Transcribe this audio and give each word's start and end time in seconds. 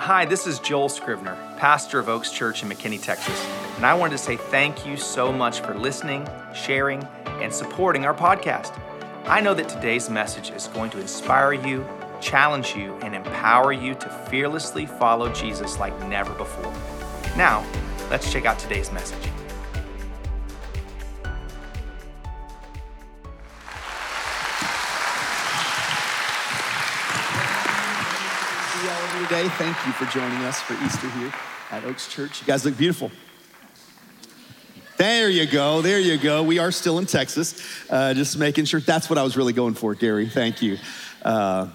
Hi, 0.00 0.24
this 0.24 0.46
is 0.46 0.58
Joel 0.60 0.88
Scrivner, 0.88 1.36
pastor 1.58 1.98
of 1.98 2.08
Oaks 2.08 2.32
Church 2.32 2.62
in 2.62 2.70
McKinney, 2.70 3.00
Texas, 3.00 3.38
and 3.76 3.84
I 3.84 3.92
wanted 3.92 4.12
to 4.12 4.18
say 4.18 4.38
thank 4.38 4.86
you 4.86 4.96
so 4.96 5.30
much 5.30 5.60
for 5.60 5.74
listening, 5.74 6.26
sharing, 6.54 7.06
and 7.42 7.52
supporting 7.52 8.06
our 8.06 8.14
podcast. 8.14 8.80
I 9.26 9.42
know 9.42 9.52
that 9.52 9.68
today's 9.68 10.08
message 10.08 10.52
is 10.52 10.68
going 10.68 10.88
to 10.92 11.00
inspire 11.00 11.52
you, 11.52 11.86
challenge 12.18 12.74
you, 12.74 12.94
and 13.02 13.14
empower 13.14 13.74
you 13.74 13.94
to 13.96 14.08
fearlessly 14.30 14.86
follow 14.86 15.30
Jesus 15.34 15.78
like 15.78 15.96
never 16.08 16.32
before. 16.32 16.72
Now, 17.36 17.62
let's 18.08 18.32
check 18.32 18.46
out 18.46 18.58
today's 18.58 18.90
message. 18.90 19.28
Today. 29.40 29.54
Thank 29.56 29.86
you 29.86 29.92
for 29.92 30.04
joining 30.06 30.38
us 30.44 30.60
for 30.60 30.74
Easter 30.84 31.08
here 31.18 31.32
at 31.70 31.84
Oaks 31.84 32.08
Church. 32.08 32.40
You 32.40 32.46
guys 32.46 32.64
look 32.64 32.76
beautiful. 32.76 33.10
There 34.98 35.30
you 35.30 35.46
go. 35.46 35.80
There 35.80 35.98
you 35.98 36.18
go. 36.18 36.42
We 36.42 36.58
are 36.58 36.70
still 36.70 36.98
in 36.98 37.06
Texas. 37.06 37.62
Uh, 37.88 38.12
just 38.12 38.36
making 38.36 38.66
sure 38.66 38.80
that's 38.80 39.08
what 39.08 39.18
I 39.18 39.22
was 39.22 39.38
really 39.38 39.54
going 39.54 39.74
for, 39.74 39.94
Gary. 39.94 40.28
Thank 40.28 40.60
you. 40.60 40.76
Uh, 41.22 41.68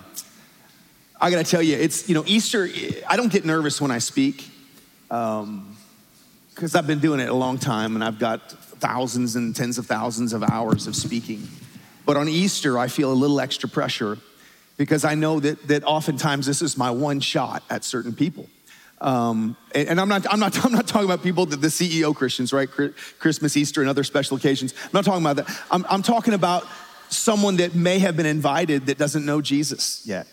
I 1.20 1.32
got 1.32 1.44
to 1.44 1.50
tell 1.50 1.62
you, 1.62 1.76
it's, 1.76 2.08
you 2.08 2.14
know, 2.14 2.24
Easter, 2.28 2.70
I 3.08 3.18
don't 3.18 3.32
get 3.32 3.46
nervous 3.46 3.82
when 3.82 3.90
I 3.90 3.98
speak 3.98 4.48
because 5.08 5.44
um, 5.44 5.76
I've 6.76 6.88
been 6.88 7.00
doing 7.00 7.20
it 7.20 7.30
a 7.30 7.34
long 7.34 7.58
time 7.58 7.96
and 7.96 8.04
I've 8.04 8.20
got 8.20 8.52
thousands 8.52 9.36
and 9.36 9.55
tens 9.55 9.80
of 9.80 9.88
thousands 9.88 10.34
of 10.34 10.44
hours 10.44 10.86
of 10.86 10.96
speaking. 10.96 11.48
But 12.05 12.18
on 12.18 12.30
Easter, 12.30 12.77
I 12.77 12.90
feel 12.90 13.12
a 13.12 13.16
little 13.16 13.40
extra 13.40 13.68
pressure 13.68 14.20
because 14.77 15.05
I 15.05 15.15
know 15.15 15.39
that, 15.39 15.67
that 15.67 15.84
oftentimes 15.84 16.45
this 16.45 16.61
is 16.61 16.77
my 16.77 16.91
one 16.91 17.20
shot 17.20 17.63
at 17.70 17.84
certain 17.84 18.13
people. 18.13 18.48
Um, 19.01 19.55
and, 19.73 19.90
and 19.90 20.01
I'm, 20.01 20.09
not, 20.09 20.26
I'm, 20.32 20.40
not, 20.40 20.65
I'm 20.65 20.71
not 20.71 20.87
talking 20.87 21.05
about 21.05 21.23
people 21.23 21.45
that 21.48 21.62
the 21.62 21.67
CEO 21.67 22.15
Christians, 22.15 22.54
right? 22.54 22.70
Christmas, 23.20 23.57
Easter, 23.57 23.82
and 23.82 23.90
other 23.90 24.04
special 24.04 24.37
occasions. 24.37 24.73
I'm 24.84 24.90
not 24.93 25.05
talking 25.05 25.23
about 25.23 25.37
that. 25.37 25.62
I'm, 25.71 25.85
I'm 25.90 26.01
talking 26.01 26.34
about 26.34 26.65
someone 27.09 27.57
that 27.57 27.76
may 27.76 27.99
have 27.99 28.17
been 28.17 28.26
invited 28.26 28.87
that 28.87 28.98
doesn't 28.98 29.26
know 29.26 29.41
Jesus 29.41 30.05
yet. 30.05 30.27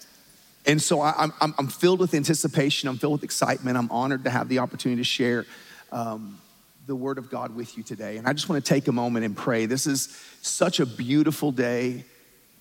And 0.65 0.81
so 0.81 1.01
I, 1.01 1.25
am 1.25 1.33
I'm, 1.41 1.55
I'm 1.59 1.69
filled 1.69 2.01
with 2.01 2.15
anticipation. 2.15 2.89
I'm 2.89 2.97
filled 2.97 3.15
with 3.15 3.25
excitement. 3.25 3.77
I'm 3.77 3.91
honored 3.91 4.25
to 4.25 4.31
have 4.31 4.49
the 4.49 4.61
opportunity 4.61 5.01
to 5.01 5.05
share 5.05 5.45
um, 5.91 6.39
the 6.87 6.95
word 6.95 7.19
of 7.19 7.31
God 7.31 7.55
with 7.55 7.77
you 7.77 7.83
today. 7.83 8.17
And 8.17 8.27
I 8.27 8.33
just 8.33 8.49
want 8.49 8.65
to 8.65 8.69
take 8.69 8.89
a 8.89 8.93
moment 8.93 9.25
and 9.25 9.37
pray. 9.37 9.67
This 9.67 9.87
is 9.87 10.17
such 10.41 10.81
a 10.81 10.87
beautiful 10.87 11.53
day. 11.53 12.05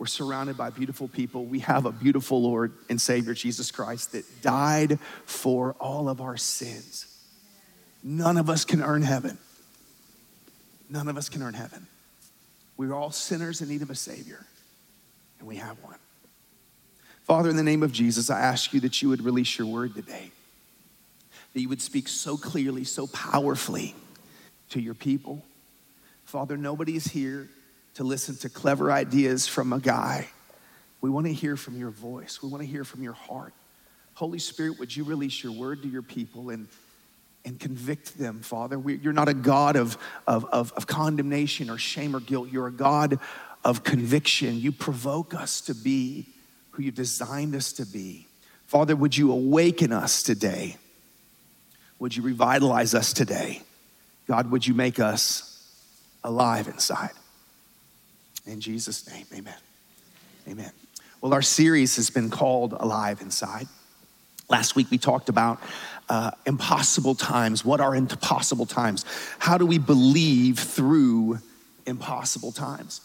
We're 0.02 0.08
surrounded 0.08 0.58
by 0.58 0.72
beautiful 0.72 1.08
people. 1.08 1.46
We 1.46 1.60
have 1.60 1.86
a 1.86 1.92
beautiful 1.92 2.42
Lord 2.42 2.74
and 2.90 3.00
Savior, 3.00 3.36
Jesus 3.36 3.70
Christ, 3.70 4.14
that 4.14 4.42
died 4.42 4.98
for 5.26 5.76
all 5.80 6.10
of 6.10 6.22
our 6.22 6.38
sins. 6.38 7.06
None 8.02 8.38
of 8.38 8.50
us 8.50 8.66
can 8.66 8.82
earn 8.82 9.04
heaven. 9.04 9.38
None 10.90 11.08
of 11.08 11.18
us 11.18 11.30
can 11.30 11.44
earn 11.44 11.54
heaven. 11.54 11.86
We're 12.78 12.96
all 12.96 13.12
sinners 13.12 13.62
in 13.62 13.70
need 13.70 13.84
of 13.84 13.92
a 13.92 13.96
Savior, 13.96 14.44
and 15.38 15.48
we 15.48 15.58
have 15.58 15.78
one. 15.84 16.00
Father, 17.26 17.52
in 17.52 17.56
the 17.56 17.62
name 17.62 17.84
of 17.84 17.92
Jesus, 17.92 18.32
I 18.32 18.40
ask 18.40 18.74
you 18.74 18.80
that 18.80 19.04
you 19.04 19.10
would 19.10 19.22
release 19.22 19.60
your 19.60 19.68
word 19.68 19.94
today, 19.94 20.32
that 21.54 21.62
you 21.62 21.70
would 21.70 21.80
speak 21.80 22.08
so 22.08 22.38
clearly, 22.38 22.86
so 22.86 23.06
powerfully 23.06 23.94
to 24.72 24.82
your 24.82 24.96
people. 24.96 25.46
Father, 26.26 26.58
nobody 26.58 26.96
is 26.96 27.06
here 27.06 27.50
to 27.96 28.04
listen 28.04 28.36
to 28.38 28.50
clever 28.50 28.92
ideas 28.92 29.48
from 29.48 29.74
a 29.74 29.80
guy. 29.80 30.28
We 31.02 31.10
want 31.10 31.26
to 31.28 31.34
hear 31.34 31.58
from 31.58 31.78
your 31.78 31.90
voice. 31.90 32.42
We 32.42 32.50
want 32.50 32.64
to 32.64 32.68
hear 32.68 32.84
from 32.84 33.04
your 33.04 33.14
heart. 33.14 33.54
Holy 34.14 34.40
Spirit, 34.40 34.80
would 34.80 34.96
you 34.96 35.04
release 35.04 35.44
your 35.44 35.52
word 35.54 35.82
to 35.82 35.88
your 35.88 36.02
people 36.02 36.50
and, 36.50 36.68
and 37.44 37.60
convict 37.60 38.18
them, 38.18 38.42
Father? 38.42 38.78
We, 38.78 38.98
you're 38.98 39.14
not 39.14 39.30
a 39.30 39.34
God 39.34 39.76
of, 39.76 39.98
of, 40.28 40.46
of, 40.46 40.72
of 40.74 40.88
condemnation 40.88 41.70
or 41.70 41.78
shame 41.78 42.16
or 42.16 42.20
guilt. 42.20 42.50
You're 42.52 42.68
a 42.68 42.72
God 42.72 43.20
of 43.64 43.84
conviction. 43.84 44.60
You 44.60 44.72
provoke 44.72 45.34
us 45.34 45.62
to 45.62 45.74
be 45.74 46.28
who 46.72 46.84
you 46.84 46.92
designed 46.92 47.56
us 47.56 47.74
to 47.74 47.86
be. 47.86 48.28
Father, 48.68 48.96
would 48.96 49.18
you 49.18 49.32
awaken 49.32 49.92
us 49.92 50.24
today? 50.24 50.78
Would 52.00 52.16
you 52.16 52.24
revitalize 52.24 52.96
us 52.96 53.12
today? 53.12 53.62
God, 54.28 54.50
would 54.52 54.66
you 54.66 54.74
make 54.74 55.00
us 55.00 55.68
alive 56.24 56.68
inside? 56.68 57.12
In 58.46 58.60
Jesus' 58.60 59.08
name, 59.10 59.26
amen. 59.34 59.58
Amen. 60.48 60.72
Well, 61.22 61.34
our 61.34 61.42
series 61.42 61.96
has 61.98 62.10
been 62.10 62.30
called 62.30 62.74
Alive 62.74 63.22
Inside. 63.22 63.68
Last 64.50 64.76
week 64.76 64.88
we 64.90 64.98
talked 64.98 65.30
about 65.30 65.62
uh, 66.10 66.32
impossible 66.46 67.16
times. 67.16 67.64
What 67.64 67.80
are 67.80 67.96
impossible 67.96 68.66
times? 68.66 69.06
How 69.40 69.58
do 69.58 69.66
we 69.66 69.78
believe 69.78 70.60
through 70.60 71.40
impossible 71.86 72.52
times? 72.52 73.02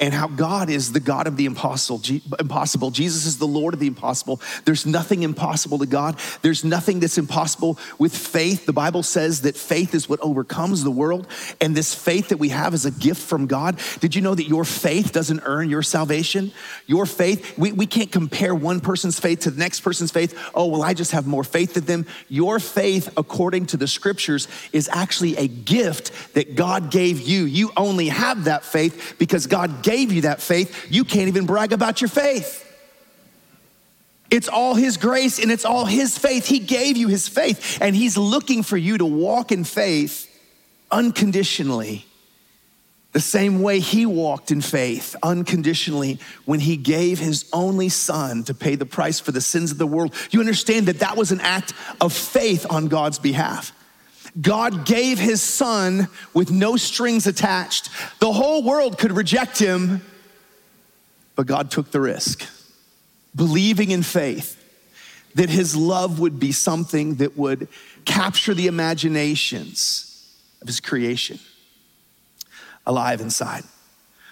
And 0.00 0.12
how 0.12 0.26
God 0.26 0.70
is 0.70 0.92
the 0.92 0.98
God 0.98 1.28
of 1.28 1.36
the 1.36 1.46
impossible. 1.46 2.02
impossible. 2.40 2.90
Jesus 2.90 3.26
is 3.26 3.38
the 3.38 3.46
Lord 3.46 3.74
of 3.74 3.80
the 3.80 3.86
impossible. 3.86 4.40
There's 4.64 4.84
nothing 4.84 5.22
impossible 5.22 5.78
to 5.78 5.86
God. 5.86 6.18
There's 6.42 6.64
nothing 6.64 6.98
that's 6.98 7.16
impossible 7.16 7.78
with 7.98 8.16
faith. 8.16 8.66
The 8.66 8.72
Bible 8.72 9.04
says 9.04 9.42
that 9.42 9.56
faith 9.56 9.94
is 9.94 10.08
what 10.08 10.20
overcomes 10.20 10.82
the 10.82 10.90
world, 10.90 11.28
and 11.60 11.76
this 11.76 11.94
faith 11.94 12.30
that 12.30 12.38
we 12.38 12.48
have 12.48 12.74
is 12.74 12.84
a 12.84 12.90
gift 12.90 13.22
from 13.22 13.46
God. 13.46 13.80
Did 14.00 14.16
you 14.16 14.22
know 14.22 14.34
that 14.34 14.48
your 14.48 14.64
faith 14.64 15.12
doesn't 15.12 15.42
earn 15.44 15.70
your 15.70 15.82
salvation? 15.82 16.52
Your 16.86 17.06
faith, 17.06 17.56
we, 17.56 17.70
we 17.70 17.86
can't 17.86 18.10
compare 18.10 18.54
one 18.54 18.80
person's 18.80 19.20
faith 19.20 19.40
to 19.40 19.50
the 19.52 19.58
next 19.58 19.80
person's 19.80 20.10
faith. 20.10 20.36
Oh, 20.54 20.66
well, 20.66 20.82
I 20.82 20.94
just 20.94 21.12
have 21.12 21.26
more 21.26 21.44
faith 21.44 21.74
than 21.74 21.84
them. 21.84 22.06
Your 22.28 22.58
faith, 22.58 23.12
according 23.16 23.66
to 23.66 23.76
the 23.76 23.86
scriptures, 23.86 24.48
is 24.72 24.88
actually 24.92 25.36
a 25.36 25.46
gift 25.46 26.34
that 26.34 26.56
God 26.56 26.90
gave 26.90 27.20
you. 27.20 27.44
You 27.44 27.70
only 27.76 28.08
have 28.08 28.44
that 28.44 28.64
faith 28.64 29.14
because 29.18 29.46
God 29.46 29.83
gave 29.84 30.10
you 30.10 30.22
that 30.22 30.42
faith, 30.42 30.90
you 30.90 31.04
can't 31.04 31.28
even 31.28 31.46
brag 31.46 31.72
about 31.72 32.00
your 32.00 32.08
faith. 32.08 32.62
It's 34.30 34.48
all 34.48 34.74
His 34.74 34.96
grace 34.96 35.38
and 35.38 35.52
it's 35.52 35.64
all 35.64 35.84
His 35.84 36.18
faith. 36.18 36.46
He 36.46 36.58
gave 36.58 36.96
you 36.96 37.06
His 37.06 37.28
faith, 37.28 37.78
and 37.80 37.94
He's 37.94 38.16
looking 38.16 38.64
for 38.64 38.76
you 38.76 38.98
to 38.98 39.04
walk 39.04 39.52
in 39.52 39.62
faith 39.62 40.28
unconditionally. 40.90 42.04
The 43.12 43.20
same 43.20 43.62
way 43.62 43.78
He 43.78 44.06
walked 44.06 44.50
in 44.50 44.60
faith 44.60 45.14
unconditionally 45.22 46.18
when 46.46 46.58
He 46.58 46.76
gave 46.76 47.20
His 47.20 47.48
only 47.52 47.90
Son 47.90 48.42
to 48.44 48.54
pay 48.54 48.74
the 48.74 48.86
price 48.86 49.20
for 49.20 49.30
the 49.30 49.40
sins 49.40 49.70
of 49.70 49.78
the 49.78 49.86
world. 49.86 50.14
You 50.30 50.40
understand 50.40 50.86
that 50.86 50.98
that 50.98 51.16
was 51.16 51.30
an 51.30 51.40
act 51.40 51.74
of 52.00 52.12
faith 52.12 52.66
on 52.68 52.88
God's 52.88 53.20
behalf. 53.20 53.72
God 54.40 54.84
gave 54.84 55.18
his 55.18 55.40
son 55.40 56.08
with 56.32 56.50
no 56.50 56.76
strings 56.76 57.26
attached. 57.26 57.88
The 58.18 58.32
whole 58.32 58.62
world 58.62 58.98
could 58.98 59.12
reject 59.12 59.58
him, 59.58 60.02
but 61.36 61.46
God 61.46 61.70
took 61.70 61.90
the 61.90 62.00
risk, 62.00 62.44
believing 63.34 63.90
in 63.90 64.02
faith 64.02 64.60
that 65.34 65.50
his 65.50 65.76
love 65.76 66.20
would 66.20 66.38
be 66.38 66.52
something 66.52 67.16
that 67.16 67.36
would 67.36 67.68
capture 68.04 68.54
the 68.54 68.66
imaginations 68.66 70.36
of 70.60 70.66
his 70.66 70.80
creation 70.80 71.38
alive 72.86 73.20
inside. 73.20 73.64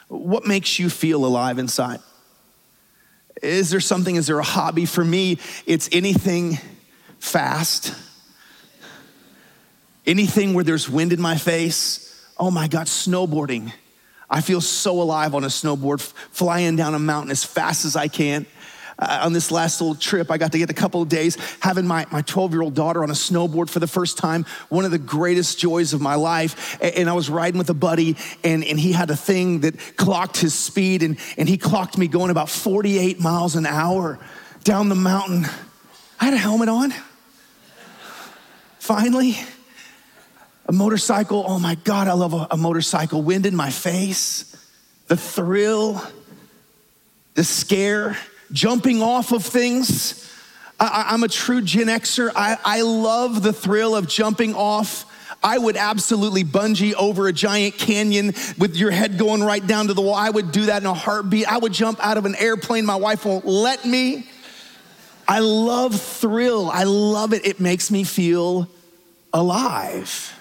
What 0.08 0.46
makes 0.46 0.78
you 0.78 0.90
feel 0.90 1.24
alive 1.24 1.58
inside? 1.58 2.00
Is 3.42 3.70
there 3.70 3.80
something, 3.80 4.14
is 4.14 4.26
there 4.26 4.38
a 4.38 4.44
hobby? 4.44 4.84
For 4.84 5.04
me, 5.04 5.38
it's 5.66 5.88
anything 5.90 6.58
fast 7.18 7.94
Anything 10.06 10.54
where 10.54 10.64
there's 10.64 10.88
wind 10.88 11.12
in 11.12 11.20
my 11.20 11.36
face, 11.36 12.26
oh 12.38 12.50
my 12.50 12.68
God, 12.68 12.86
snowboarding. 12.86 13.72
I 14.28 14.40
feel 14.40 14.60
so 14.60 15.00
alive 15.00 15.34
on 15.34 15.44
a 15.44 15.48
snowboard, 15.48 16.00
flying 16.00 16.74
down 16.74 16.94
a 16.94 16.98
mountain 16.98 17.30
as 17.30 17.44
fast 17.44 17.84
as 17.84 17.96
I 17.96 18.08
can. 18.08 18.46
Uh, 18.98 19.20
on 19.24 19.32
this 19.32 19.50
last 19.50 19.80
little 19.80 19.94
trip, 19.94 20.30
I 20.30 20.38
got 20.38 20.52
to 20.52 20.58
get 20.58 20.70
a 20.70 20.74
couple 20.74 21.02
of 21.02 21.08
days 21.08 21.36
having 21.60 21.86
my, 21.86 22.06
my 22.10 22.22
12 22.22 22.52
year 22.52 22.62
old 22.62 22.74
daughter 22.74 23.02
on 23.02 23.10
a 23.10 23.14
snowboard 23.14 23.68
for 23.68 23.78
the 23.78 23.86
first 23.86 24.18
time, 24.18 24.44
one 24.68 24.84
of 24.84 24.90
the 24.90 24.98
greatest 24.98 25.58
joys 25.58 25.92
of 25.92 26.00
my 26.00 26.14
life. 26.14 26.78
And, 26.80 26.94
and, 26.94 27.10
I 27.10 27.12
was 27.12 27.28
riding 27.28 27.58
with 27.58 27.70
a 27.70 27.74
buddy, 27.74 28.16
and, 28.44 28.64
and 28.64 28.78
he 28.78 28.92
had 28.92 29.10
a 29.10 29.16
thing 29.16 29.60
that 29.60 29.96
clocked 29.96 30.38
his 30.38 30.54
speed, 30.54 31.02
and, 31.02 31.18
and 31.36 31.48
he 31.48 31.58
clocked 31.58 31.98
me 31.98 32.06
going 32.06 32.30
about 32.30 32.48
48 32.48 33.18
miles 33.20 33.56
an 33.56 33.66
hour 33.66 34.18
down 34.64 34.88
the 34.88 34.94
mountain. 34.94 35.46
I 36.20 36.26
had 36.26 36.34
a 36.34 36.38
helmet 36.38 36.68
on. 36.68 36.92
Finally, 38.78 39.36
a 40.72 40.74
motorcycle, 40.74 41.44
oh 41.46 41.58
my 41.58 41.74
God, 41.84 42.08
I 42.08 42.14
love 42.14 42.32
a, 42.32 42.48
a 42.52 42.56
motorcycle. 42.56 43.22
Wind 43.22 43.44
in 43.44 43.54
my 43.54 43.68
face, 43.68 44.56
the 45.06 45.18
thrill, 45.18 46.02
the 47.34 47.44
scare, 47.44 48.16
jumping 48.52 49.02
off 49.02 49.32
of 49.32 49.44
things. 49.44 50.30
I, 50.80 51.12
am 51.12 51.24
a 51.24 51.28
true 51.28 51.60
Gen 51.60 51.88
Xer. 51.88 52.32
I, 52.34 52.56
I 52.64 52.80
love 52.80 53.42
the 53.42 53.52
thrill 53.52 53.94
of 53.94 54.08
jumping 54.08 54.54
off. 54.54 55.04
I 55.44 55.58
would 55.58 55.76
absolutely 55.76 56.42
bungee 56.42 56.94
over 56.94 57.28
a 57.28 57.34
giant 57.34 57.76
canyon 57.76 58.28
with 58.56 58.74
your 58.74 58.92
head 58.92 59.18
going 59.18 59.42
right 59.42 59.64
down 59.64 59.88
to 59.88 59.94
the 59.94 60.00
wall. 60.00 60.14
I 60.14 60.30
would 60.30 60.52
do 60.52 60.66
that 60.66 60.80
in 60.80 60.86
a 60.86 60.94
heartbeat. 60.94 61.52
I 61.52 61.58
would 61.58 61.74
jump 61.74 61.98
out 62.02 62.16
of 62.16 62.24
an 62.24 62.34
airplane. 62.36 62.86
My 62.86 62.96
wife 62.96 63.26
won't 63.26 63.44
let 63.44 63.84
me. 63.84 64.26
I 65.28 65.40
love 65.40 66.00
thrill. 66.00 66.70
I 66.70 66.84
love 66.84 67.34
it. 67.34 67.44
It 67.44 67.60
makes 67.60 67.90
me 67.90 68.04
feel 68.04 68.68
alive. 69.34 70.38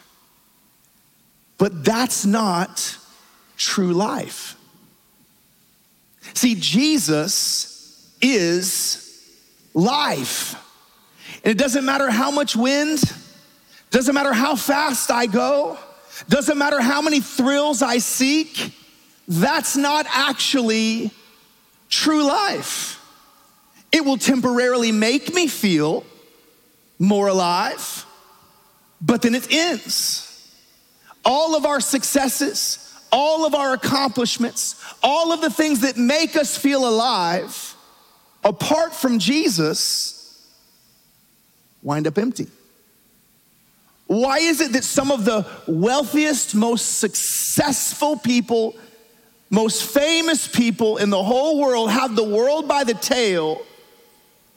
But 1.61 1.85
that's 1.85 2.25
not 2.25 2.97
true 3.55 3.93
life. 3.93 4.55
See, 6.33 6.55
Jesus 6.55 8.17
is 8.19 9.31
life. 9.75 10.55
And 11.43 11.51
it 11.51 11.59
doesn't 11.59 11.85
matter 11.85 12.09
how 12.09 12.31
much 12.31 12.55
wind, 12.55 13.03
doesn't 13.91 14.15
matter 14.15 14.33
how 14.33 14.55
fast 14.55 15.11
I 15.11 15.27
go, 15.27 15.77
doesn't 16.27 16.57
matter 16.57 16.81
how 16.81 16.99
many 16.99 17.19
thrills 17.19 17.83
I 17.83 17.99
seek, 17.99 18.73
that's 19.27 19.77
not 19.77 20.07
actually 20.09 21.11
true 21.89 22.23
life. 22.23 22.99
It 23.91 24.03
will 24.03 24.17
temporarily 24.17 24.91
make 24.91 25.31
me 25.31 25.45
feel 25.45 26.05
more 26.97 27.27
alive, 27.27 28.03
but 28.99 29.21
then 29.21 29.35
it 29.35 29.53
ends. 29.53 30.30
All 31.23 31.55
of 31.55 31.65
our 31.65 31.79
successes, 31.79 32.93
all 33.11 33.45
of 33.45 33.53
our 33.53 33.73
accomplishments, 33.73 34.83
all 35.03 35.31
of 35.31 35.41
the 35.41 35.49
things 35.49 35.81
that 35.81 35.97
make 35.97 36.35
us 36.35 36.57
feel 36.57 36.87
alive, 36.87 37.75
apart 38.43 38.93
from 38.93 39.19
Jesus, 39.19 40.47
wind 41.83 42.07
up 42.07 42.17
empty. 42.17 42.47
Why 44.07 44.39
is 44.39 44.59
it 44.59 44.73
that 44.73 44.83
some 44.83 45.11
of 45.11 45.23
the 45.23 45.45
wealthiest, 45.67 46.53
most 46.53 46.99
successful 46.99 48.17
people, 48.17 48.75
most 49.49 49.83
famous 49.83 50.47
people 50.47 50.97
in 50.97 51.09
the 51.09 51.23
whole 51.23 51.59
world 51.59 51.91
have 51.91 52.15
the 52.15 52.23
world 52.23 52.67
by 52.67 52.83
the 52.83 52.93
tail, 52.93 53.61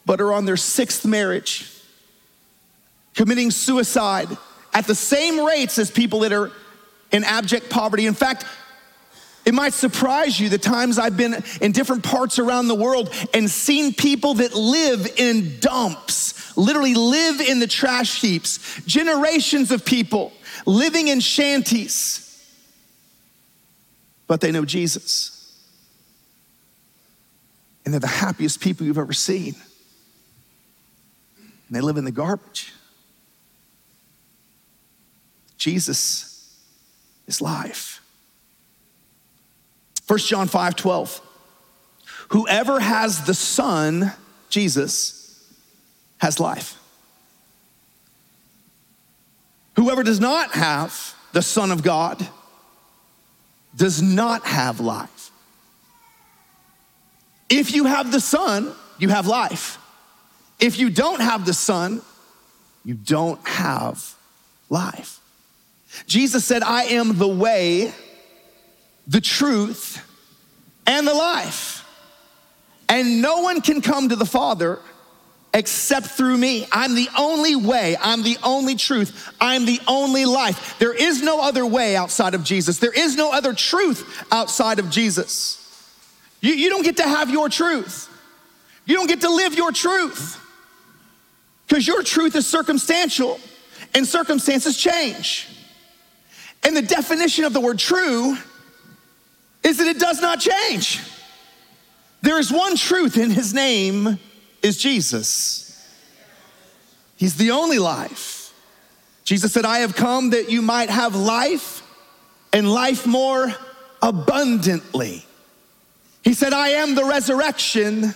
but 0.06 0.20
are 0.20 0.32
on 0.32 0.44
their 0.44 0.56
sixth 0.56 1.05
marriage, 1.05 1.72
committing 3.14 3.50
suicide 3.50 4.28
at 4.75 4.87
the 4.87 4.94
same 4.94 5.44
rates 5.44 5.79
as 5.79 5.91
people 5.91 6.21
that 6.21 6.32
are 6.32 6.50
in 7.12 7.25
abject 7.25 7.71
poverty. 7.71 8.06
In 8.06 8.15
fact, 8.15 8.44
it 9.44 9.55
might 9.55 9.73
surprise 9.73 10.41
you 10.41 10.49
the 10.49 10.59
times 10.59 10.99
I've 10.99 11.17
been 11.17 11.43
in 11.61 11.73
different 11.73 12.03
parts 12.03 12.38
around 12.38 12.69
the 12.69 12.75
world 12.75 13.15
and 13.32 13.49
seen 13.49 13.94
people 13.94 14.35
that 14.35 14.55
live 14.55 15.06
in 15.17 15.61
dumps, 15.61 16.56
literally 16.56 16.94
live 16.94 17.41
in 17.41 17.61
the 17.61 17.67
trash 17.67 18.21
heaps, 18.21 18.82
generations 18.87 19.71
of 19.71 19.85
people 19.85 20.32
living 20.67 21.09
in 21.09 21.21
shanties, 21.21 22.21
but 24.26 24.41
they 24.41 24.50
know 24.50 24.65
Jesus. 24.65 25.31
And 27.85 27.93
they're 27.93 28.00
the 28.00 28.06
happiest 28.06 28.61
people 28.61 28.87
you've 28.87 28.99
ever 28.99 29.12
seen. 29.12 29.55
And 31.69 31.76
they 31.76 31.82
live 31.82 31.99
in 31.99 32.05
the 32.05 32.12
garbage. 32.12 32.73
Jesus 35.64 36.55
is 37.26 37.40
life. 37.40 38.02
1 40.06 40.19
John 40.19 40.46
5 40.46 40.76
12. 40.76 41.22
Whoever 42.28 42.78
has 42.81 43.25
the 43.25 43.32
Son, 43.32 44.12
Jesus, 44.50 45.43
has 46.19 46.38
life. 46.38 46.78
Whoever 49.76 50.02
does 50.02 50.20
not 50.20 50.50
have 50.50 51.14
the 51.32 51.40
Son 51.40 51.70
of 51.70 51.82
God 51.82 52.28
does 53.75 54.02
not 54.02 54.44
have 54.44 54.81
life. 54.81 55.31
If 57.49 57.75
you 57.75 57.87
have 57.87 58.12
the 58.12 58.20
Son, 58.20 58.70
you 58.99 59.08
have 59.08 59.26
life. 59.26 59.78
If 60.61 60.78
you 60.78 60.90
don't 60.90 61.22
have 61.22 61.46
the 61.46 61.55
Son, 61.55 62.02
you 62.84 62.93
don't 62.93 63.40
have 63.49 64.14
life. 64.69 65.20
Jesus 66.06 66.44
said, 66.44 66.62
I 66.62 66.85
am 66.85 67.19
the 67.19 67.29
way, 67.29 67.93
the 69.06 69.20
truth, 69.20 70.02
and 70.87 71.06
the 71.06 71.14
life. 71.14 71.87
And 72.88 73.23
no 73.23 73.41
one 73.41 73.61
can 73.61 73.81
come 73.81 74.11
to 74.11 74.17
the 74.17 74.26
Father 74.26 74.79
except 75.55 76.06
through 76.06 76.37
me. 76.37 76.67
I'm 76.73 76.94
the 76.94 77.08
only 77.17 77.55
way, 77.55 77.96
I'm 78.00 78.23
the 78.23 78.37
only 78.43 78.75
truth, 78.75 79.32
I'm 79.41 79.64
the 79.64 79.81
only 79.87 80.25
life. 80.25 80.79
There 80.79 80.93
is 80.93 81.23
no 81.23 81.41
other 81.41 81.64
way 81.64 81.97
outside 81.97 82.35
of 82.35 82.43
Jesus, 82.43 82.79
there 82.79 82.93
is 82.93 83.17
no 83.17 83.32
other 83.32 83.55
truth 83.55 84.26
outside 84.32 84.81
of 84.81 84.90
Jesus. 84.90 85.61
You, 86.40 86.52
you 86.52 86.69
don't 86.69 86.82
get 86.82 86.99
to 86.99 87.05
have 87.05 87.31
your 87.31 87.49
truth, 87.49 88.11
you 88.85 88.97
don't 88.97 89.06
get 89.06 89.20
to 89.23 89.31
live 89.31 89.55
your 89.55 89.73
truth 89.73 90.40
because 91.67 91.87
your 91.87 92.02
truth 92.02 92.37
is 92.37 92.47
circumstantial 92.47 93.40
and 93.94 94.06
circumstances 94.06 94.76
change. 94.76 95.49
And 96.64 96.76
the 96.76 96.82
definition 96.82 97.44
of 97.44 97.52
the 97.52 97.61
word 97.61 97.78
true 97.78 98.37
is 99.62 99.78
that 99.78 99.87
it 99.87 99.99
does 99.99 100.20
not 100.20 100.40
change. 100.40 101.00
There 102.22 102.38
is 102.38 102.50
one 102.50 102.76
truth, 102.76 103.16
and 103.16 103.32
his 103.32 103.52
name 103.52 104.19
is 104.62 104.78
Jesus. 104.78 105.87
He's 107.16 107.37
the 107.37 107.50
only 107.50 107.78
life. 107.78 108.52
Jesus 109.25 109.52
said, 109.52 109.64
I 109.64 109.78
have 109.78 109.94
come 109.94 110.31
that 110.31 110.50
you 110.50 110.62
might 110.62 110.90
have 110.90 111.14
life 111.14 111.82
and 112.52 112.70
life 112.70 113.06
more 113.06 113.55
abundantly. 114.02 115.25
He 116.22 116.34
said, 116.34 116.52
I 116.52 116.69
am 116.69 116.94
the 116.94 117.05
resurrection 117.05 118.14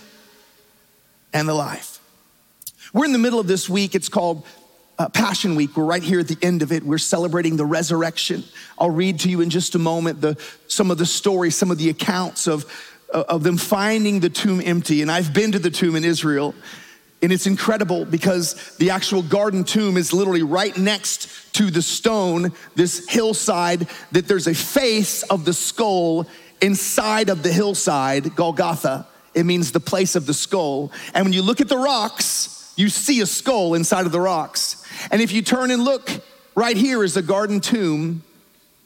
and 1.33 1.47
the 1.47 1.53
life. 1.53 1.99
We're 2.93 3.05
in 3.05 3.11
the 3.11 3.19
middle 3.19 3.39
of 3.39 3.47
this 3.47 3.69
week. 3.69 3.93
It's 3.93 4.09
called 4.09 4.45
uh, 4.99 5.07
Passion 5.07 5.55
Week. 5.55 5.75
We're 5.75 5.85
right 5.85 6.03
here 6.03 6.19
at 6.19 6.27
the 6.27 6.37
end 6.41 6.61
of 6.61 6.73
it. 6.73 6.83
We're 6.83 6.97
celebrating 6.97 7.55
the 7.55 7.65
resurrection. 7.65 8.43
I'll 8.77 8.91
read 8.91 9.21
to 9.21 9.29
you 9.29 9.39
in 9.39 9.49
just 9.49 9.73
a 9.73 9.79
moment 9.79 10.19
the, 10.19 10.37
some 10.67 10.91
of 10.91 10.97
the 10.97 11.05
stories, 11.05 11.55
some 11.55 11.71
of 11.71 11.77
the 11.77 11.89
accounts 11.89 12.47
of, 12.47 12.65
uh, 13.13 13.23
of 13.29 13.43
them 13.43 13.57
finding 13.57 14.19
the 14.19 14.29
tomb 14.29 14.61
empty. 14.63 15.01
And 15.01 15.09
I've 15.09 15.33
been 15.33 15.53
to 15.53 15.59
the 15.59 15.71
tomb 15.71 15.95
in 15.95 16.03
Israel, 16.03 16.53
and 17.21 17.31
it's 17.31 17.47
incredible 17.47 18.03
because 18.03 18.75
the 18.77 18.89
actual 18.89 19.21
garden 19.21 19.63
tomb 19.63 19.95
is 19.95 20.11
literally 20.11 20.43
right 20.43 20.77
next 20.77 21.53
to 21.53 21.71
the 21.71 21.81
stone, 21.81 22.51
this 22.75 23.07
hillside, 23.07 23.87
that 24.11 24.27
there's 24.27 24.47
a 24.47 24.53
face 24.53 25.23
of 25.23 25.45
the 25.45 25.53
skull 25.53 26.27
inside 26.61 27.29
of 27.29 27.41
the 27.41 27.51
hillside, 27.51 28.35
Golgotha. 28.35 29.07
It 29.33 29.45
means 29.45 29.71
the 29.71 29.79
place 29.79 30.17
of 30.17 30.25
the 30.25 30.33
skull. 30.33 30.91
And 31.13 31.23
when 31.23 31.33
you 31.33 31.41
look 31.41 31.61
at 31.61 31.69
the 31.69 31.77
rocks, 31.77 32.73
you 32.75 32.89
see 32.89 33.19
a 33.19 33.25
skull 33.25 33.73
inside 33.73 34.05
of 34.05 34.11
the 34.11 34.19
rocks. 34.21 34.85
And 35.11 35.21
if 35.21 35.31
you 35.31 35.41
turn 35.41 35.71
and 35.71 35.83
look, 35.83 36.09
right 36.55 36.75
here 36.75 37.03
is 37.03 37.13
the 37.13 37.21
garden 37.21 37.59
tomb 37.59 38.23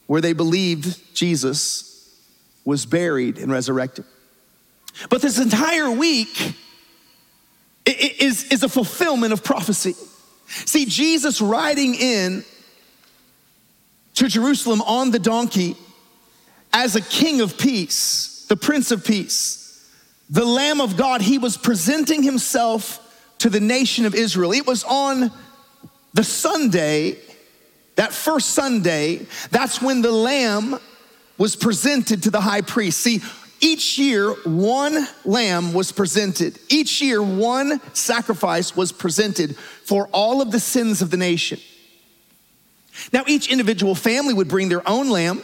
where 0.06 0.20
they 0.20 0.32
believed 0.32 1.14
Jesus 1.14 1.90
was 2.64 2.86
buried 2.86 3.38
and 3.38 3.50
resurrected. 3.50 4.04
But 5.10 5.22
this 5.22 5.38
entire 5.38 5.90
week 5.90 6.54
is, 7.86 8.44
is 8.52 8.62
a 8.62 8.68
fulfillment 8.68 9.32
of 9.32 9.42
prophecy. 9.42 9.94
See, 10.46 10.86
Jesus 10.86 11.40
riding 11.40 11.94
in 11.94 12.44
to 14.14 14.28
Jerusalem 14.28 14.82
on 14.82 15.10
the 15.10 15.18
donkey 15.18 15.76
as 16.72 16.96
a 16.96 17.00
king 17.00 17.40
of 17.40 17.58
peace, 17.58 18.46
the 18.48 18.56
prince 18.56 18.90
of 18.90 19.04
peace, 19.04 19.60
the 20.30 20.44
Lamb 20.44 20.80
of 20.80 20.96
God, 20.96 21.22
he 21.22 21.38
was 21.38 21.56
presenting 21.56 22.22
himself 22.22 23.00
to 23.38 23.50
the 23.50 23.60
nation 23.60 24.06
of 24.06 24.14
Israel. 24.14 24.52
It 24.52 24.66
was 24.66 24.84
on 24.84 25.30
the 26.14 26.24
Sunday, 26.24 27.18
that 27.96 28.12
first 28.12 28.50
Sunday, 28.50 29.26
that's 29.50 29.82
when 29.82 30.00
the 30.00 30.12
lamb 30.12 30.78
was 31.36 31.56
presented 31.56 32.22
to 32.22 32.30
the 32.30 32.40
high 32.40 32.60
priest. 32.60 33.00
See, 33.00 33.20
each 33.60 33.98
year, 33.98 34.30
one 34.44 35.06
lamb 35.24 35.72
was 35.72 35.90
presented. 35.90 36.58
Each 36.68 37.02
year, 37.02 37.22
one 37.22 37.80
sacrifice 37.94 38.76
was 38.76 38.92
presented 38.92 39.56
for 39.56 40.08
all 40.12 40.40
of 40.40 40.50
the 40.50 40.60
sins 40.60 41.02
of 41.02 41.10
the 41.10 41.16
nation. 41.16 41.58
Now, 43.12 43.24
each 43.26 43.50
individual 43.50 43.94
family 43.94 44.34
would 44.34 44.48
bring 44.48 44.68
their 44.68 44.88
own 44.88 45.10
lamb, 45.10 45.42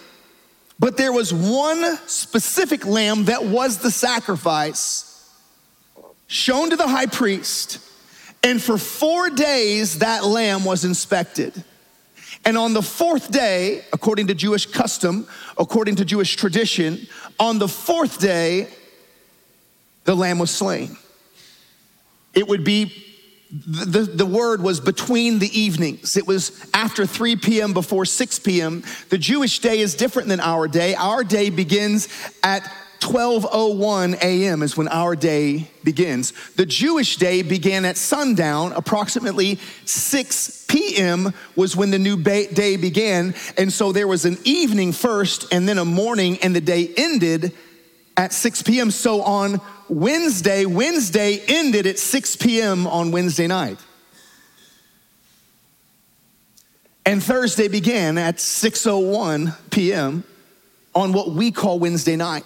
but 0.79 0.97
there 0.97 1.13
was 1.13 1.35
one 1.35 1.99
specific 2.07 2.87
lamb 2.87 3.25
that 3.25 3.45
was 3.45 3.79
the 3.79 3.91
sacrifice 3.91 5.07
shown 6.29 6.71
to 6.71 6.77
the 6.77 6.87
high 6.87 7.07
priest 7.07 7.81
and 8.43 8.61
for 8.61 8.79
four 8.79 9.31
days, 9.31 9.99
that 9.99 10.25
lamb 10.25 10.65
was 10.65 10.85
inspected. 10.85 11.63
And 12.45 12.57
on 12.57 12.73
the 12.73 12.83
fourth 12.83 13.31
day, 13.31 13.85
according 13.93 14.29
to 14.29 14.35
Jewish 14.35 14.65
custom, 14.67 15.27
according 15.59 15.97
to 15.97 16.05
Jewish 16.05 16.37
tradition, 16.37 17.07
on 17.39 17.59
the 17.59 17.69
fourth 17.69 18.19
day, 18.19 18.69
the 20.05 20.15
lamb 20.15 20.39
was 20.39 20.51
slain. 20.51 20.97
It 22.33 22.49
would 22.49 22.65
be, 22.65 23.05
the, 23.51 24.03
the 24.03 24.25
word 24.25 24.63
was 24.63 24.81
between 24.81 25.39
the 25.39 25.59
evenings. 25.59 26.17
It 26.17 26.27
was 26.27 26.71
after 26.73 27.05
3 27.05 27.37
p.m., 27.37 27.75
before 27.75 28.07
6 28.07 28.39
p.m. 28.39 28.85
The 29.11 29.19
Jewish 29.19 29.59
day 29.59 29.81
is 29.81 29.95
different 29.95 30.29
than 30.29 30.41
our 30.41 30.67
day. 30.67 30.95
Our 30.95 31.25
day 31.25 31.51
begins 31.51 32.09
at 32.43 32.71
12:01 33.01 34.23
a.m. 34.23 34.63
is 34.63 34.77
when 34.77 34.89
our 34.89 35.17
day 35.17 35.69
begins. 35.83 36.33
The 36.57 36.67
Jewish 36.67 37.17
day 37.17 37.43
began 37.43 37.85
at 37.85 37.97
sundown, 37.97 38.73
approximately 38.73 39.59
6 39.85 40.67
p.m. 40.69 41.33
was 41.57 41.75
when 41.75 41.91
the 41.91 41.99
new 41.99 42.23
day 42.23 42.77
began, 42.77 43.35
and 43.57 43.73
so 43.73 43.93
there 43.93 44.07
was 44.07 44.25
an 44.25 44.39
evening 44.45 44.93
first 44.93 45.53
and 45.53 45.69
then 45.69 45.79
a 45.79 45.85
morning 45.85 46.39
and 46.43 46.55
the 46.55 46.61
day 46.61 46.93
ended 46.97 47.53
at 48.17 48.33
6 48.33 48.63
p.m. 48.63 48.91
So 48.91 49.23
on 49.23 49.61
Wednesday, 49.89 50.67
Wednesday 50.67 51.43
ended 51.49 51.87
at 51.87 51.99
6 51.99 52.37
p.m. 52.37 52.87
on 52.87 53.11
Wednesday 53.11 53.47
night. 53.47 53.79
And 57.07 57.23
Thursday 57.23 57.69
began 57.69 58.19
at 58.19 58.37
6:01 58.37 59.57
p.m. 59.71 60.23
on 60.95 61.13
what 61.13 61.31
we 61.31 61.51
call 61.51 61.79
Wednesday 61.79 62.15
night. 62.15 62.45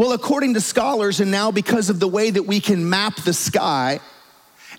Well, 0.00 0.12
according 0.12 0.54
to 0.54 0.62
scholars, 0.62 1.20
and 1.20 1.30
now 1.30 1.50
because 1.50 1.90
of 1.90 2.00
the 2.00 2.08
way 2.08 2.30
that 2.30 2.44
we 2.44 2.58
can 2.58 2.88
map 2.88 3.16
the 3.16 3.34
sky 3.34 4.00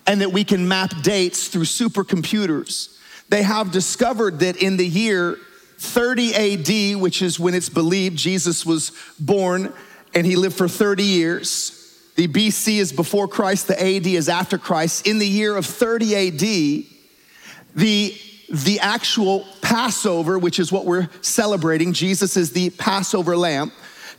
and 0.04 0.20
that 0.20 0.32
we 0.32 0.42
can 0.42 0.66
map 0.66 1.00
dates 1.02 1.46
through 1.46 1.62
supercomputers, 1.62 2.98
they 3.28 3.44
have 3.44 3.70
discovered 3.70 4.40
that 4.40 4.56
in 4.56 4.76
the 4.76 4.84
year 4.84 5.38
30 5.78 6.34
AD, 6.94 7.00
which 7.00 7.22
is 7.22 7.38
when 7.38 7.54
it's 7.54 7.68
believed 7.68 8.18
Jesus 8.18 8.66
was 8.66 8.90
born 9.20 9.72
and 10.12 10.26
he 10.26 10.34
lived 10.34 10.56
for 10.56 10.66
30 10.66 11.04
years, 11.04 12.10
the 12.16 12.26
BC 12.26 12.78
is 12.78 12.92
before 12.92 13.28
Christ, 13.28 13.68
the 13.68 13.80
AD 13.80 14.08
is 14.08 14.28
after 14.28 14.58
Christ. 14.58 15.06
In 15.06 15.20
the 15.20 15.28
year 15.28 15.54
of 15.56 15.66
30 15.66 16.16
AD, 16.16 16.40
the 17.76 18.16
the 18.52 18.80
actual 18.80 19.46
Passover, 19.62 20.38
which 20.38 20.58
is 20.58 20.70
what 20.72 20.84
we're 20.84 21.08
celebrating, 21.22 21.92
Jesus 21.92 22.36
is 22.36 22.52
the 22.52 22.70
Passover 22.70 23.36
lamb. 23.36 23.70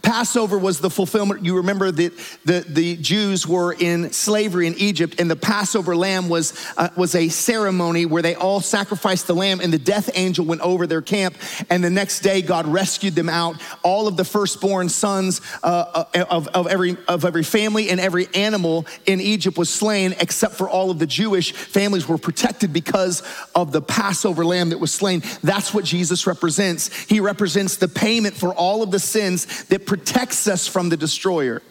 Passover 0.03 0.57
was 0.57 0.79
the 0.79 0.89
fulfillment. 0.89 1.45
You 1.45 1.57
remember 1.57 1.89
that 1.89 2.13
the, 2.43 2.65
the 2.67 2.97
Jews 2.97 3.47
were 3.47 3.71
in 3.71 4.11
slavery 4.11 4.67
in 4.67 4.75
Egypt, 4.75 5.15
and 5.19 5.31
the 5.31 5.37
Passover 5.37 5.95
lamb 5.95 6.27
was, 6.27 6.53
uh, 6.75 6.89
was 6.97 7.15
a 7.15 7.29
ceremony 7.29 8.05
where 8.05 8.21
they 8.21 8.35
all 8.35 8.59
sacrificed 8.59 9.27
the 9.27 9.33
lamb, 9.33 9.61
and 9.61 9.71
the 9.71 9.79
death 9.79 10.09
angel 10.13 10.45
went 10.45 10.59
over 10.59 10.85
their 10.85 11.01
camp. 11.01 11.37
And 11.69 11.81
the 11.81 11.89
next 11.89 12.19
day, 12.19 12.41
God 12.41 12.67
rescued 12.67 13.15
them 13.15 13.29
out. 13.29 13.61
All 13.81 14.09
of 14.09 14.17
the 14.17 14.25
firstborn 14.25 14.89
sons 14.89 15.39
uh, 15.63 16.05
uh 16.13 16.25
of, 16.29 16.49
of, 16.49 16.67
every, 16.67 16.97
of 17.07 17.23
every 17.23 17.43
family 17.43 17.89
and 17.89 17.99
every 17.99 18.27
animal 18.35 18.85
in 19.05 19.21
Egypt 19.21 19.57
was 19.57 19.69
slain, 19.69 20.15
except 20.19 20.55
for 20.55 20.67
all 20.67 20.91
of 20.91 20.99
the 20.99 21.07
Jewish 21.07 21.53
families 21.53 22.09
were 22.09 22.17
protected 22.17 22.73
because 22.73 23.23
of 23.55 23.71
the 23.71 23.81
Passover 23.81 24.43
lamb 24.43 24.69
that 24.69 24.79
was 24.79 24.91
slain. 24.91 25.23
That's 25.43 25.73
what 25.73 25.85
Jesus 25.85 26.27
represents. 26.27 26.93
He 27.05 27.21
represents 27.21 27.77
the 27.77 27.87
payment 27.87 28.35
for 28.35 28.53
all 28.53 28.83
of 28.83 28.91
the 28.91 28.99
sins 28.99 29.63
that 29.65 29.85
protects 29.93 30.47
us 30.47 30.67
from 30.67 30.89
the 30.89 30.97
destroyer. 30.97 31.61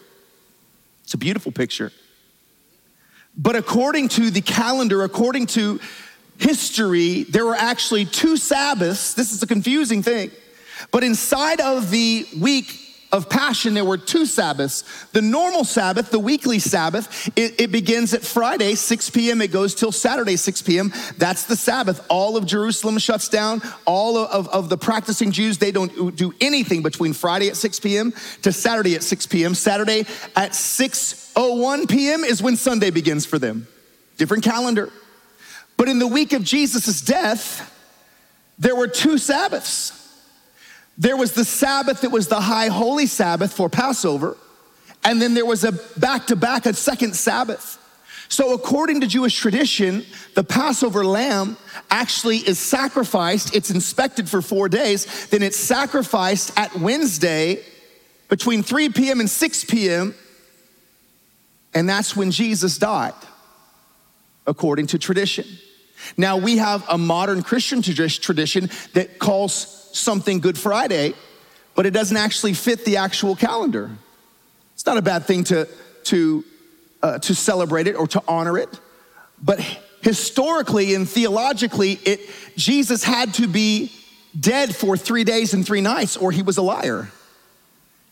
It's 1.02 1.12
a 1.12 1.18
beautiful 1.18 1.50
picture. 1.50 1.90
But 3.36 3.56
according 3.56 4.10
to 4.10 4.30
the 4.30 4.40
calendar, 4.40 5.02
according 5.02 5.46
to 5.46 5.80
history, 6.38 7.24
there 7.24 7.44
were 7.44 7.56
actually 7.56 8.04
two 8.04 8.36
Sabbaths. 8.36 9.14
This 9.14 9.32
is 9.32 9.42
a 9.42 9.46
confusing 9.48 10.04
thing. 10.04 10.30
But 10.92 11.02
inside 11.02 11.60
of 11.60 11.90
the 11.90 12.24
week 12.38 12.66
of 13.12 13.28
Passion, 13.28 13.74
there 13.74 13.84
were 13.84 13.98
two 13.98 14.24
Sabbaths. 14.24 14.84
The 15.12 15.20
normal 15.20 15.64
Sabbath, 15.64 16.10
the 16.10 16.18
weekly 16.18 16.58
Sabbath, 16.58 17.28
it, 17.36 17.60
it, 17.60 17.70
begins 17.70 18.14
at 18.14 18.22
Friday, 18.22 18.74
6 18.74 19.10
p.m. 19.10 19.42
It 19.42 19.52
goes 19.52 19.74
till 19.74 19.92
Saturday, 19.92 20.36
6 20.36 20.62
p.m. 20.62 20.92
That's 21.18 21.44
the 21.44 21.54
Sabbath. 21.54 22.04
All 22.08 22.38
of 22.38 22.46
Jerusalem 22.46 22.96
shuts 22.98 23.28
down. 23.28 23.60
All 23.84 24.16
of, 24.16 24.48
of 24.48 24.70
the 24.70 24.78
practicing 24.78 25.30
Jews, 25.30 25.58
they 25.58 25.72
don't 25.72 26.16
do 26.16 26.32
anything 26.40 26.82
between 26.82 27.12
Friday 27.12 27.48
at 27.48 27.56
6 27.56 27.80
p.m. 27.80 28.14
to 28.42 28.50
Saturday 28.50 28.94
at 28.94 29.02
6 29.02 29.26
p.m. 29.26 29.54
Saturday 29.54 30.00
at 30.34 30.52
6.01 30.52 31.90
p.m. 31.90 32.24
is 32.24 32.42
when 32.42 32.56
Sunday 32.56 32.90
begins 32.90 33.26
for 33.26 33.38
them. 33.38 33.68
Different 34.16 34.42
calendar. 34.42 34.90
But 35.76 35.88
in 35.88 35.98
the 35.98 36.06
week 36.06 36.32
of 36.32 36.44
Jesus' 36.44 37.02
death, 37.02 37.68
there 38.58 38.76
were 38.76 38.88
two 38.88 39.18
Sabbaths. 39.18 40.01
There 40.98 41.16
was 41.16 41.32
the 41.32 41.44
Sabbath 41.44 42.02
that 42.02 42.10
was 42.10 42.28
the 42.28 42.40
high 42.40 42.68
holy 42.68 43.06
Sabbath 43.06 43.52
for 43.52 43.68
Passover, 43.68 44.36
and 45.04 45.20
then 45.20 45.34
there 45.34 45.46
was 45.46 45.64
a 45.64 45.72
back 45.98 46.26
to 46.28 46.36
back, 46.36 46.66
a 46.66 46.74
second 46.74 47.16
Sabbath. 47.16 47.78
So, 48.28 48.54
according 48.54 49.02
to 49.02 49.06
Jewish 49.06 49.38
tradition, 49.38 50.06
the 50.34 50.44
Passover 50.44 51.04
lamb 51.04 51.58
actually 51.90 52.38
is 52.38 52.58
sacrificed. 52.58 53.54
It's 53.54 53.70
inspected 53.70 54.28
for 54.28 54.40
four 54.40 54.70
days. 54.70 55.26
Then 55.26 55.42
it's 55.42 55.58
sacrificed 55.58 56.52
at 56.56 56.74
Wednesday 56.76 57.62
between 58.30 58.62
3 58.62 58.88
p.m. 58.88 59.20
and 59.20 59.28
6 59.28 59.64
p.m. 59.66 60.14
And 61.74 61.86
that's 61.86 62.16
when 62.16 62.30
Jesus 62.30 62.78
died, 62.78 63.12
according 64.46 64.86
to 64.88 64.98
tradition. 64.98 65.44
Now, 66.16 66.38
we 66.38 66.56
have 66.56 66.86
a 66.88 66.96
modern 66.96 67.42
Christian 67.42 67.82
tradition 67.82 68.70
that 68.94 69.18
calls 69.18 69.81
something 69.92 70.40
Good 70.40 70.58
Friday, 70.58 71.14
but 71.74 71.86
it 71.86 71.90
doesn't 71.90 72.16
actually 72.16 72.54
fit 72.54 72.84
the 72.84 72.96
actual 72.98 73.36
calendar. 73.36 73.90
It's 74.74 74.86
not 74.86 74.98
a 74.98 75.02
bad 75.02 75.24
thing 75.24 75.44
to, 75.44 75.68
to, 76.04 76.44
uh, 77.02 77.18
to 77.20 77.34
celebrate 77.34 77.86
it 77.86 77.94
or 77.94 78.06
to 78.08 78.22
honor 78.26 78.58
it, 78.58 78.68
but 79.42 79.60
historically 80.02 80.94
and 80.94 81.08
theologically, 81.08 81.92
it, 82.04 82.20
Jesus 82.56 83.04
had 83.04 83.34
to 83.34 83.46
be 83.46 83.92
dead 84.38 84.74
for 84.74 84.96
three 84.96 85.24
days 85.24 85.54
and 85.54 85.64
three 85.64 85.80
nights, 85.80 86.16
or 86.16 86.32
he 86.32 86.42
was 86.42 86.56
a 86.56 86.62
liar. 86.62 87.10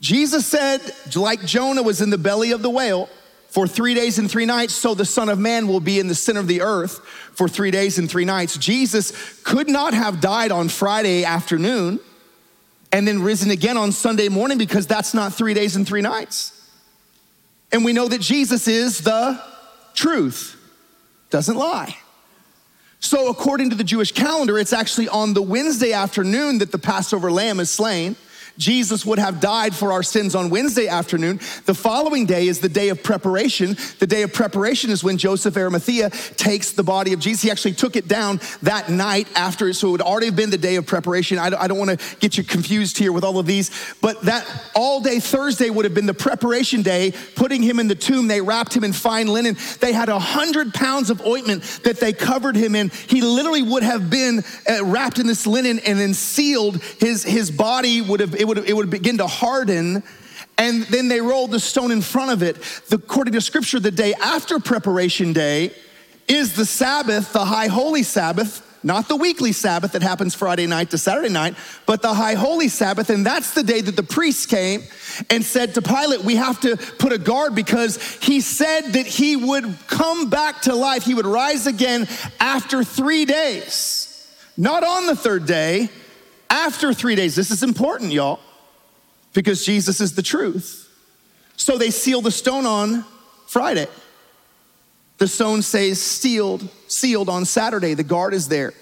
Jesus 0.00 0.46
said, 0.46 0.80
like 1.14 1.44
Jonah 1.44 1.82
was 1.82 2.00
in 2.00 2.10
the 2.10 2.18
belly 2.18 2.52
of 2.52 2.62
the 2.62 2.70
whale 2.70 3.08
for 3.50 3.66
three 3.66 3.94
days 3.94 4.18
and 4.18 4.30
three 4.30 4.46
nights, 4.46 4.74
so 4.74 4.94
the 4.94 5.04
Son 5.04 5.28
of 5.28 5.38
Man 5.38 5.66
will 5.66 5.80
be 5.80 5.98
in 5.98 6.06
the 6.06 6.14
center 6.14 6.38
of 6.38 6.46
the 6.46 6.62
earth 6.62 7.00
for 7.32 7.48
three 7.48 7.72
days 7.72 7.98
and 7.98 8.08
three 8.08 8.24
nights. 8.24 8.56
Jesus 8.56 9.42
could 9.42 9.68
not 9.68 9.92
have 9.92 10.20
died 10.20 10.52
on 10.52 10.68
Friday 10.68 11.24
afternoon 11.24 11.98
and 12.92 13.06
then 13.08 13.22
risen 13.22 13.50
again 13.50 13.76
on 13.76 13.90
Sunday 13.90 14.28
morning 14.28 14.56
because 14.56 14.86
that's 14.86 15.14
not 15.14 15.34
three 15.34 15.52
days 15.52 15.74
and 15.74 15.86
three 15.86 16.00
nights. 16.00 16.56
And 17.72 17.84
we 17.84 17.92
know 17.92 18.06
that 18.08 18.20
Jesus 18.20 18.68
is 18.68 19.00
the 19.00 19.40
truth, 19.94 20.56
doesn't 21.30 21.56
lie. 21.56 21.96
So, 23.00 23.30
according 23.30 23.70
to 23.70 23.76
the 23.76 23.84
Jewish 23.84 24.12
calendar, 24.12 24.58
it's 24.58 24.72
actually 24.72 25.08
on 25.08 25.34
the 25.34 25.42
Wednesday 25.42 25.92
afternoon 25.92 26.58
that 26.58 26.70
the 26.70 26.78
Passover 26.78 27.32
lamb 27.32 27.58
is 27.58 27.70
slain. 27.70 28.14
Jesus 28.60 29.06
would 29.06 29.18
have 29.18 29.40
died 29.40 29.74
for 29.74 29.90
our 29.90 30.02
sins 30.02 30.34
on 30.34 30.50
Wednesday 30.50 30.86
afternoon. 30.86 31.38
The 31.64 31.74
following 31.74 32.26
day 32.26 32.46
is 32.46 32.60
the 32.60 32.68
day 32.68 32.90
of 32.90 33.02
preparation. 33.02 33.74
The 34.00 34.06
day 34.06 34.20
of 34.22 34.34
preparation 34.34 34.90
is 34.90 35.02
when 35.02 35.16
Joseph 35.16 35.56
Arimathea 35.56 36.10
takes 36.36 36.72
the 36.72 36.82
body 36.82 37.14
of 37.14 37.20
Jesus. 37.20 37.40
He 37.40 37.50
actually 37.50 37.72
took 37.72 37.96
it 37.96 38.06
down 38.06 38.38
that 38.60 38.90
night 38.90 39.28
after, 39.34 39.72
so 39.72 39.88
it 39.88 39.90
would 39.92 40.02
already 40.02 40.30
been 40.30 40.50
the 40.50 40.58
day 40.58 40.76
of 40.76 40.86
preparation. 40.86 41.38
I 41.38 41.48
don't, 41.48 41.68
don't 41.68 41.78
want 41.78 41.98
to 41.98 42.16
get 42.16 42.36
you 42.36 42.44
confused 42.44 42.98
here 42.98 43.12
with 43.12 43.24
all 43.24 43.38
of 43.38 43.46
these, 43.46 43.70
but 44.02 44.20
that 44.22 44.46
all 44.76 45.00
day 45.00 45.20
Thursday 45.20 45.70
would 45.70 45.86
have 45.86 45.94
been 45.94 46.04
the 46.04 46.12
preparation 46.12 46.82
day, 46.82 47.14
putting 47.36 47.62
him 47.62 47.80
in 47.80 47.88
the 47.88 47.94
tomb. 47.94 48.28
They 48.28 48.42
wrapped 48.42 48.76
him 48.76 48.84
in 48.84 48.92
fine 48.92 49.28
linen. 49.28 49.56
They 49.80 49.94
had 49.94 50.10
a 50.10 50.18
hundred 50.18 50.74
pounds 50.74 51.08
of 51.08 51.24
ointment 51.24 51.62
that 51.84 51.98
they 51.98 52.12
covered 52.12 52.56
him 52.56 52.74
in. 52.74 52.90
He 52.90 53.22
literally 53.22 53.62
would 53.62 53.84
have 53.84 54.10
been 54.10 54.42
uh, 54.68 54.84
wrapped 54.84 55.18
in 55.18 55.26
this 55.26 55.46
linen 55.46 55.78
and 55.78 55.98
then 55.98 56.12
sealed. 56.12 56.82
His, 56.98 57.24
his 57.24 57.50
body 57.50 58.02
would 58.02 58.20
have, 58.20 58.34
it 58.34 58.49
would, 58.50 58.68
it 58.68 58.74
would 58.74 58.90
begin 58.90 59.18
to 59.18 59.26
harden 59.26 60.02
and 60.58 60.82
then 60.84 61.08
they 61.08 61.22
rolled 61.22 61.52
the 61.52 61.60
stone 61.60 61.90
in 61.90 62.02
front 62.02 62.32
of 62.32 62.42
it. 62.42 62.56
The, 62.88 62.96
according 62.96 63.32
to 63.32 63.40
scripture, 63.40 63.80
the 63.80 63.90
day 63.90 64.12
after 64.12 64.58
preparation 64.58 65.32
day 65.32 65.74
is 66.28 66.54
the 66.54 66.66
Sabbath, 66.66 67.32
the 67.32 67.46
high 67.46 67.68
holy 67.68 68.02
Sabbath, 68.02 68.66
not 68.82 69.08
the 69.08 69.16
weekly 69.16 69.52
Sabbath 69.52 69.92
that 69.92 70.02
happens 70.02 70.34
Friday 70.34 70.66
night 70.66 70.90
to 70.90 70.98
Saturday 70.98 71.30
night, 71.30 71.54
but 71.86 72.02
the 72.02 72.12
high 72.12 72.34
holy 72.34 72.68
Sabbath. 72.68 73.08
And 73.08 73.24
that's 73.24 73.54
the 73.54 73.62
day 73.62 73.80
that 73.80 73.96
the 73.96 74.02
priests 74.02 74.44
came 74.44 74.82
and 75.30 75.42
said 75.42 75.74
to 75.74 75.82
Pilate, 75.82 76.24
We 76.24 76.36
have 76.36 76.60
to 76.60 76.76
put 76.76 77.12
a 77.12 77.18
guard 77.18 77.54
because 77.54 77.96
he 78.20 78.42
said 78.42 78.92
that 78.92 79.06
he 79.06 79.36
would 79.36 79.76
come 79.86 80.28
back 80.28 80.62
to 80.62 80.74
life. 80.74 81.04
He 81.04 81.14
would 81.14 81.26
rise 81.26 81.66
again 81.66 82.06
after 82.38 82.84
three 82.84 83.24
days, 83.24 84.30
not 84.58 84.84
on 84.84 85.06
the 85.06 85.16
third 85.16 85.46
day, 85.46 85.88
after 86.50 86.92
three 86.92 87.14
days. 87.14 87.34
This 87.34 87.50
is 87.50 87.62
important, 87.62 88.12
y'all 88.12 88.40
because 89.32 89.64
Jesus 89.64 90.00
is 90.00 90.14
the 90.14 90.22
truth. 90.22 90.88
So 91.56 91.78
they 91.78 91.90
seal 91.90 92.20
the 92.20 92.30
stone 92.30 92.66
on 92.66 93.04
Friday. 93.46 93.86
The 95.18 95.28
stone 95.28 95.62
says 95.62 96.00
sealed, 96.00 96.68
sealed 96.88 97.28
on 97.28 97.44
Saturday. 97.44 97.94
The 97.94 98.02
guard 98.02 98.34
is 98.34 98.48
there. 98.48 98.72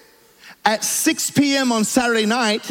At 0.65 0.83
6 0.83 1.31
p.m. 1.31 1.71
on 1.71 1.83
Saturday 1.83 2.25
night, 2.25 2.69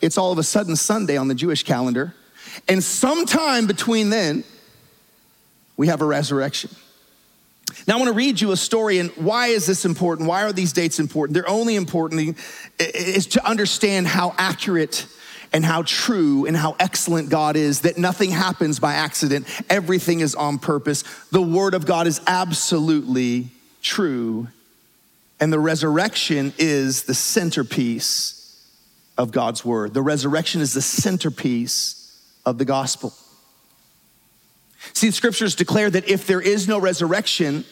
it's 0.00 0.18
all 0.18 0.32
of 0.32 0.38
a 0.38 0.42
sudden 0.42 0.76
Sunday 0.76 1.16
on 1.16 1.28
the 1.28 1.34
Jewish 1.34 1.62
calendar. 1.62 2.14
And 2.68 2.82
sometime 2.82 3.66
between 3.66 4.10
then, 4.10 4.44
we 5.76 5.86
have 5.86 6.00
a 6.00 6.04
resurrection. 6.04 6.70
Now, 7.86 7.94
I 7.94 7.96
want 7.98 8.08
to 8.08 8.14
read 8.14 8.40
you 8.40 8.52
a 8.52 8.56
story, 8.56 8.98
and 8.98 9.10
why 9.12 9.48
is 9.48 9.66
this 9.66 9.84
important? 9.84 10.28
Why 10.28 10.42
are 10.42 10.52
these 10.52 10.72
dates 10.72 10.98
important? 10.98 11.34
They're 11.34 11.48
only 11.48 11.76
important 11.76 12.36
is 12.78 13.26
to 13.28 13.46
understand 13.46 14.06
how 14.06 14.34
accurate 14.36 15.06
and 15.52 15.64
how 15.64 15.82
true 15.82 16.44
and 16.44 16.56
how 16.56 16.76
excellent 16.78 17.30
God 17.30 17.56
is, 17.56 17.80
that 17.80 17.96
nothing 17.96 18.30
happens 18.30 18.78
by 18.78 18.94
accident, 18.94 19.46
everything 19.70 20.20
is 20.20 20.34
on 20.34 20.58
purpose. 20.58 21.04
The 21.30 21.40
Word 21.40 21.72
of 21.74 21.86
God 21.86 22.06
is 22.06 22.20
absolutely 22.26 23.48
true, 23.80 24.48
and 25.40 25.52
the 25.52 25.58
resurrection 25.58 26.52
is 26.58 27.04
the 27.04 27.14
centerpiece 27.14 28.34
of 29.16 29.30
God's 29.32 29.64
Word. 29.64 29.94
The 29.94 30.02
resurrection 30.02 30.60
is 30.60 30.74
the 30.74 30.82
centerpiece 30.82 32.20
of 32.44 32.58
the 32.58 32.64
gospel. 32.64 33.14
See, 34.92 35.08
the 35.08 35.12
scriptures 35.12 35.54
declare 35.54 35.90
that 35.90 36.08
if 36.08 36.26
there 36.26 36.40
is 36.40 36.68
no 36.68 36.78
resurrection, 36.78 37.64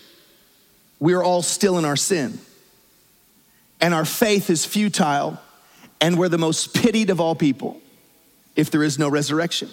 we 0.99 1.15
are 1.15 1.23
all 1.23 1.43
still 1.43 1.79
in 1.79 1.85
our 1.85 1.97
sin. 1.97 2.39
And 3.81 3.93
our 3.93 4.05
faith 4.05 4.49
is 4.51 4.65
futile, 4.65 5.39
and 6.01 6.19
we're 6.19 6.29
the 6.29 6.39
most 6.39 6.75
pitied 6.75 7.11
of 7.11 7.21
all 7.21 7.35
people 7.35 7.81
if 8.55 8.71
there 8.71 8.83
is 8.83 8.99
no 8.99 9.09
resurrection. 9.09 9.69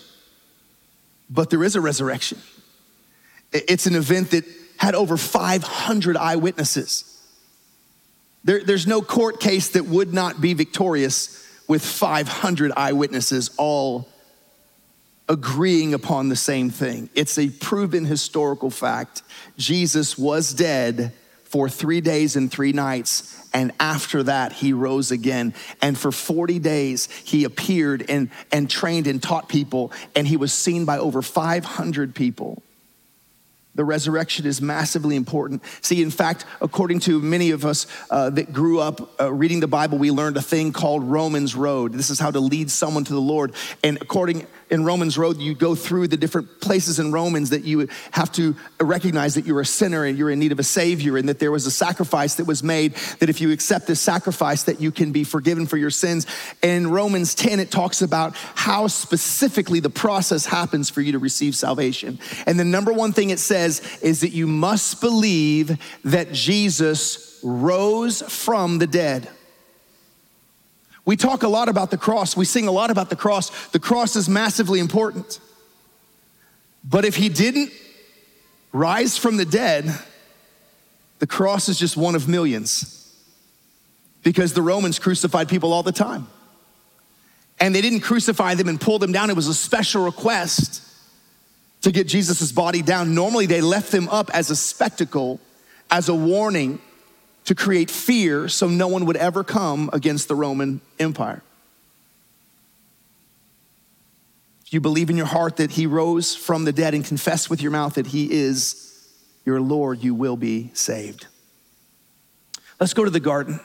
But 1.29 1.49
there 1.49 1.63
is 1.63 1.75
a 1.75 1.81
resurrection. 1.81 2.39
It's 3.51 3.85
an 3.85 3.95
event 3.95 4.31
that 4.31 4.43
had 4.77 4.95
over 4.95 5.15
500 5.15 6.17
eyewitnesses. 6.17 7.09
There, 8.43 8.61
there's 8.61 8.85
no 8.85 9.01
court 9.01 9.39
case 9.39 9.69
that 9.69 9.85
would 9.85 10.13
not 10.13 10.41
be 10.41 10.53
victorious 10.53 11.47
with 11.67 11.83
500 11.83 12.73
eyewitnesses 12.75 13.51
all 13.57 14.09
agreeing 15.29 15.93
upon 15.93 16.29
the 16.29 16.35
same 16.35 16.69
thing. 16.69 17.09
It's 17.15 17.37
a 17.37 17.49
proven 17.49 18.05
historical 18.05 18.69
fact. 18.69 19.23
Jesus 19.57 20.17
was 20.17 20.53
dead 20.53 21.13
for 21.45 21.69
three 21.69 22.01
days 22.01 22.35
and 22.35 22.51
three 22.51 22.73
nights. 22.73 23.39
And 23.53 23.71
after 23.79 24.23
that, 24.23 24.51
he 24.51 24.73
rose 24.73 25.11
again. 25.11 25.53
And 25.81 25.97
for 25.97 26.11
40 26.11 26.57
days, 26.59 27.09
he 27.11 27.43
appeared 27.43 28.05
and, 28.09 28.31
and 28.51 28.69
trained 28.69 29.05
and 29.05 29.21
taught 29.21 29.47
people. 29.47 29.91
And 30.15 30.27
he 30.27 30.35
was 30.35 30.51
seen 30.51 30.85
by 30.85 30.97
over 30.97 31.21
500 31.21 32.15
people. 32.15 32.63
The 33.75 33.83
resurrection 33.83 34.45
is 34.45 34.61
massively 34.61 35.15
important. 35.15 35.63
See, 35.81 36.03
in 36.03 36.11
fact, 36.11 36.45
according 36.61 36.99
to 37.01 37.19
many 37.19 37.51
of 37.51 37.65
us 37.65 37.87
uh, 38.11 38.29
that 38.31 38.53
grew 38.53 38.79
up 38.79 39.19
uh, 39.19 39.33
reading 39.33 39.61
the 39.61 39.67
Bible, 39.67 39.97
we 39.97 40.11
learned 40.11 40.37
a 40.37 40.41
thing 40.41 40.71
called 40.71 41.03
Romans 41.03 41.55
Road. 41.55 41.93
This 41.93 42.11
is 42.11 42.19
how 42.19 42.29
to 42.29 42.39
lead 42.39 42.69
someone 42.69 43.03
to 43.05 43.13
the 43.13 43.21
Lord. 43.21 43.53
And 43.83 43.99
according 43.99 44.45
in 44.69 44.85
Romans 44.85 45.17
Road, 45.17 45.37
you 45.37 45.53
go 45.53 45.75
through 45.75 46.07
the 46.07 46.17
different 46.17 46.61
places 46.61 46.99
in 46.99 47.11
Romans 47.11 47.49
that 47.51 47.63
you 47.63 47.87
have 48.11 48.31
to 48.33 48.55
recognize 48.79 49.35
that 49.35 49.45
you're 49.45 49.61
a 49.61 49.65
sinner 49.65 50.05
and 50.05 50.17
you're 50.17 50.29
in 50.29 50.39
need 50.39 50.51
of 50.51 50.59
a 50.59 50.63
savior, 50.63 51.17
and 51.17 51.29
that 51.29 51.39
there 51.39 51.51
was 51.51 51.65
a 51.65 51.71
sacrifice 51.71 52.35
that 52.35 52.45
was 52.45 52.63
made. 52.63 52.95
That 53.19 53.29
if 53.29 53.41
you 53.41 53.51
accept 53.51 53.87
this 53.87 53.99
sacrifice, 53.99 54.63
that 54.63 54.81
you 54.81 54.91
can 54.91 55.11
be 55.11 55.23
forgiven 55.23 55.67
for 55.67 55.77
your 55.77 55.89
sins. 55.89 56.25
In 56.61 56.89
Romans 56.89 57.35
10, 57.35 57.59
it 57.59 57.71
talks 57.71 58.01
about 58.01 58.35
how 58.35 58.87
specifically 58.87 59.79
the 59.79 59.89
process 59.89 60.45
happens 60.45 60.89
for 60.89 61.01
you 61.01 61.11
to 61.13 61.19
receive 61.19 61.55
salvation. 61.55 62.19
And 62.45 62.59
the 62.59 62.65
number 62.65 62.93
one 62.93 63.11
thing 63.11 63.29
it 63.29 63.39
says 63.39 63.81
is 64.01 64.21
that 64.21 64.29
you 64.29 64.47
must 64.47 65.01
believe 65.01 65.77
that 66.03 66.31
Jesus 66.31 67.39
rose 67.43 68.21
from 68.21 68.79
the 68.79 68.87
dead. 68.87 69.29
We 71.05 71.17
talk 71.17 71.43
a 71.43 71.47
lot 71.47 71.67
about 71.67 71.91
the 71.91 71.97
cross, 71.97 72.37
we 72.37 72.45
sing 72.45 72.67
a 72.67 72.71
lot 72.71 72.89
about 72.89 73.09
the 73.09 73.15
cross. 73.15 73.67
The 73.67 73.79
cross 73.79 74.15
is 74.15 74.29
massively 74.29 74.79
important. 74.79 75.39
But 76.83 77.05
if 77.05 77.15
he 77.15 77.29
didn't 77.29 77.71
rise 78.71 79.17
from 79.17 79.37
the 79.37 79.45
dead, 79.45 79.93
the 81.19 81.27
cross 81.27 81.69
is 81.69 81.77
just 81.77 81.97
one 81.97 82.15
of 82.15 82.27
millions. 82.27 82.99
Because 84.23 84.53
the 84.53 84.61
Romans 84.61 84.99
crucified 84.99 85.49
people 85.49 85.73
all 85.73 85.83
the 85.83 85.91
time. 85.91 86.27
And 87.59 87.75
they 87.75 87.81
didn't 87.81 88.01
crucify 88.01 88.55
them 88.55 88.69
and 88.69 88.79
pull 88.79 88.99
them 88.99 89.11
down, 89.11 89.29
it 89.29 89.35
was 89.35 89.47
a 89.47 89.53
special 89.53 90.05
request 90.05 90.81
to 91.81 91.91
get 91.91 92.07
Jesus' 92.07 92.51
body 92.51 92.81
down. 92.81 93.13
Normally, 93.13 93.45
they 93.45 93.61
left 93.61 93.91
them 93.91 94.07
up 94.09 94.31
as 94.33 94.49
a 94.49 94.55
spectacle, 94.55 95.39
as 95.91 96.07
a 96.07 96.15
warning 96.15 96.79
to 97.45 97.55
create 97.55 97.91
fear 97.91 98.47
so 98.47 98.67
no 98.67 98.87
one 98.87 99.05
would 99.05 99.17
ever 99.17 99.43
come 99.43 99.89
against 99.93 100.27
the 100.27 100.35
Roman 100.35 100.81
Empire. 100.99 101.41
If 104.65 104.73
you 104.73 104.79
believe 104.79 105.09
in 105.09 105.17
your 105.17 105.25
heart 105.25 105.57
that 105.57 105.71
he 105.71 105.85
rose 105.85 106.35
from 106.35 106.65
the 106.65 106.71
dead 106.71 106.93
and 106.93 107.03
confess 107.03 107.49
with 107.49 107.61
your 107.61 107.71
mouth 107.71 107.95
that 107.95 108.07
he 108.07 108.31
is 108.31 109.07
your 109.45 109.59
Lord, 109.59 110.03
you 110.03 110.15
will 110.15 110.37
be 110.37 110.71
saved. 110.73 111.27
Let's 112.79 112.93
go 112.93 113.03
to 113.03 113.11
the 113.11 113.19
garden. 113.19 113.59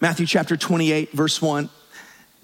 Matthew 0.00 0.26
chapter 0.26 0.56
28, 0.56 1.12
verse 1.12 1.40
1. 1.40 1.70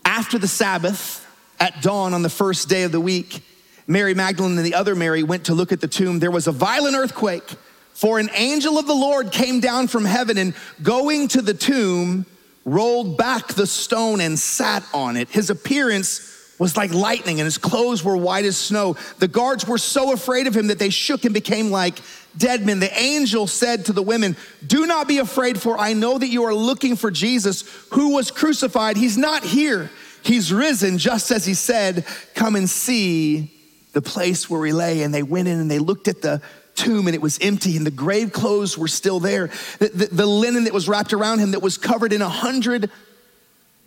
After 0.05 0.39
the 0.39 0.49
Sabbath, 0.49 1.27
at 1.59 1.83
dawn 1.83 2.15
on 2.15 2.23
the 2.23 2.31
first 2.31 2.69
day 2.69 2.85
of 2.85 2.93
the 2.93 3.01
week, 3.01 3.43
Mary 3.87 4.15
Magdalene 4.15 4.57
and 4.57 4.67
the 4.67 4.75
other 4.75 4.95
Mary 4.95 5.23
went 5.23 5.47
to 5.47 5.55
look 5.55 5.73
at 5.73 5.81
the 5.81 5.89
tomb, 5.89 6.19
there 6.19 6.31
was 6.31 6.47
a 6.47 6.53
violent 6.53 6.97
earthquake. 6.97 7.55
For 7.97 8.19
an 8.19 8.29
angel 8.35 8.79
of 8.79 8.87
the 8.87 8.95
Lord 8.95 9.33
came 9.33 9.59
down 9.59 9.89
from 9.89 10.05
heaven 10.05 10.37
and 10.37 10.53
going 10.83 11.29
to 11.29 11.41
the 11.41 11.55
tomb, 11.55 12.27
rolled 12.67 13.17
back 13.17 13.55
the 13.55 13.67
stone 13.67 14.21
and 14.21 14.39
sat 14.39 14.87
on 14.93 15.17
it. 15.17 15.31
His 15.31 15.49
appearance 15.49 16.35
was 16.59 16.77
like 16.77 16.93
lightning 16.93 17.41
and 17.41 17.47
his 17.47 17.57
clothes 17.57 18.05
were 18.05 18.15
white 18.15 18.45
as 18.45 18.59
snow. 18.59 18.99
The 19.19 19.29
guards 19.29 19.67
were 19.67 19.79
so 19.79 20.13
afraid 20.13 20.47
of 20.47 20.55
him 20.55 20.67
that 20.67 20.79
they 20.79 20.91
shook 20.91 21.25
and 21.25 21.33
became 21.33 21.71
like 21.71 21.95
dead 22.37 22.67
men. 22.67 22.81
The 22.81 22.99
angel 22.99 23.47
said 23.47 23.87
to 23.87 23.95
the 23.95 24.03
women, 24.03 24.37
Do 24.67 24.87
not 24.87 25.09
be 25.09 25.17
afraid, 25.17 25.59
for 25.59 25.79
I 25.79 25.95
know 25.95 26.19
that 26.19 26.29
you 26.29 26.45
are 26.45 26.55
looking 26.55 26.97
for 26.97 27.11
Jesus 27.11 27.63
who 27.93 28.13
was 28.13 28.31
crucified. 28.31 28.99
He's 28.99 29.17
not 29.17 29.43
here, 29.43 29.91
he's 30.23 30.53
risen, 30.53 30.99
just 30.99 31.31
as 31.31 31.47
he 31.47 31.55
said. 31.55 32.05
Come 32.35 32.57
and 32.57 32.69
see 32.69 33.55
the 33.95 34.03
place 34.03 34.51
where 34.51 34.67
he 34.67 34.75
lay, 34.75 35.01
and 35.01 35.15
they 35.15 35.23
went 35.23 35.49
in 35.49 35.59
and 35.59 35.71
they 35.71 35.79
looked 35.79 36.09
at 36.09 36.21
the 36.21 36.43
tomb 36.77 37.07
and 37.09 37.15
it 37.15 37.23
was 37.23 37.39
empty 37.41 37.77
and 37.77 37.87
the 37.87 37.91
grave 37.91 38.33
clothes 38.33 38.79
were 38.79 38.89
still 38.89 39.19
there. 39.19 39.51
The, 39.79 39.89
the, 39.89 40.07
the 40.07 40.27
linen 40.27 40.65
that 40.65 40.73
was 40.73 40.89
wrapped 40.89 41.13
around 41.13 41.41
him 41.41 41.53
that 41.53 41.63
was 41.63 41.79
covered 41.79 42.13
in 42.13 42.23
a 42.23 42.29
hundred 42.29 42.91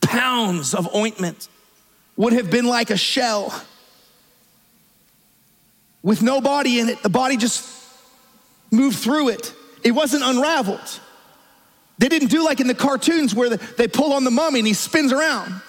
pounds 0.01 0.73
of 0.73 0.93
ointment 0.93 1.47
would 2.17 2.33
have 2.33 2.51
been 2.51 2.65
like 2.65 2.89
a 2.89 2.97
shell 2.97 3.63
with 6.03 6.21
no 6.21 6.41
body 6.41 6.79
in 6.79 6.89
it. 6.89 7.01
The 7.03 7.09
body 7.09 7.37
just 7.37 7.67
moved 8.71 8.97
through 8.97 9.29
it. 9.29 9.53
It 9.83 9.91
wasn't 9.91 10.23
unraveled. 10.23 10.99
They 11.97 12.09
didn't 12.09 12.29
do 12.29 12.43
like 12.43 12.59
in 12.59 12.67
the 12.67 12.75
cartoons 12.75 13.35
where 13.35 13.49
they 13.49 13.87
pull 13.87 14.13
on 14.13 14.23
the 14.23 14.31
mummy 14.31 14.59
and 14.59 14.67
he 14.67 14.73
spins 14.73 15.11
around. 15.11 15.61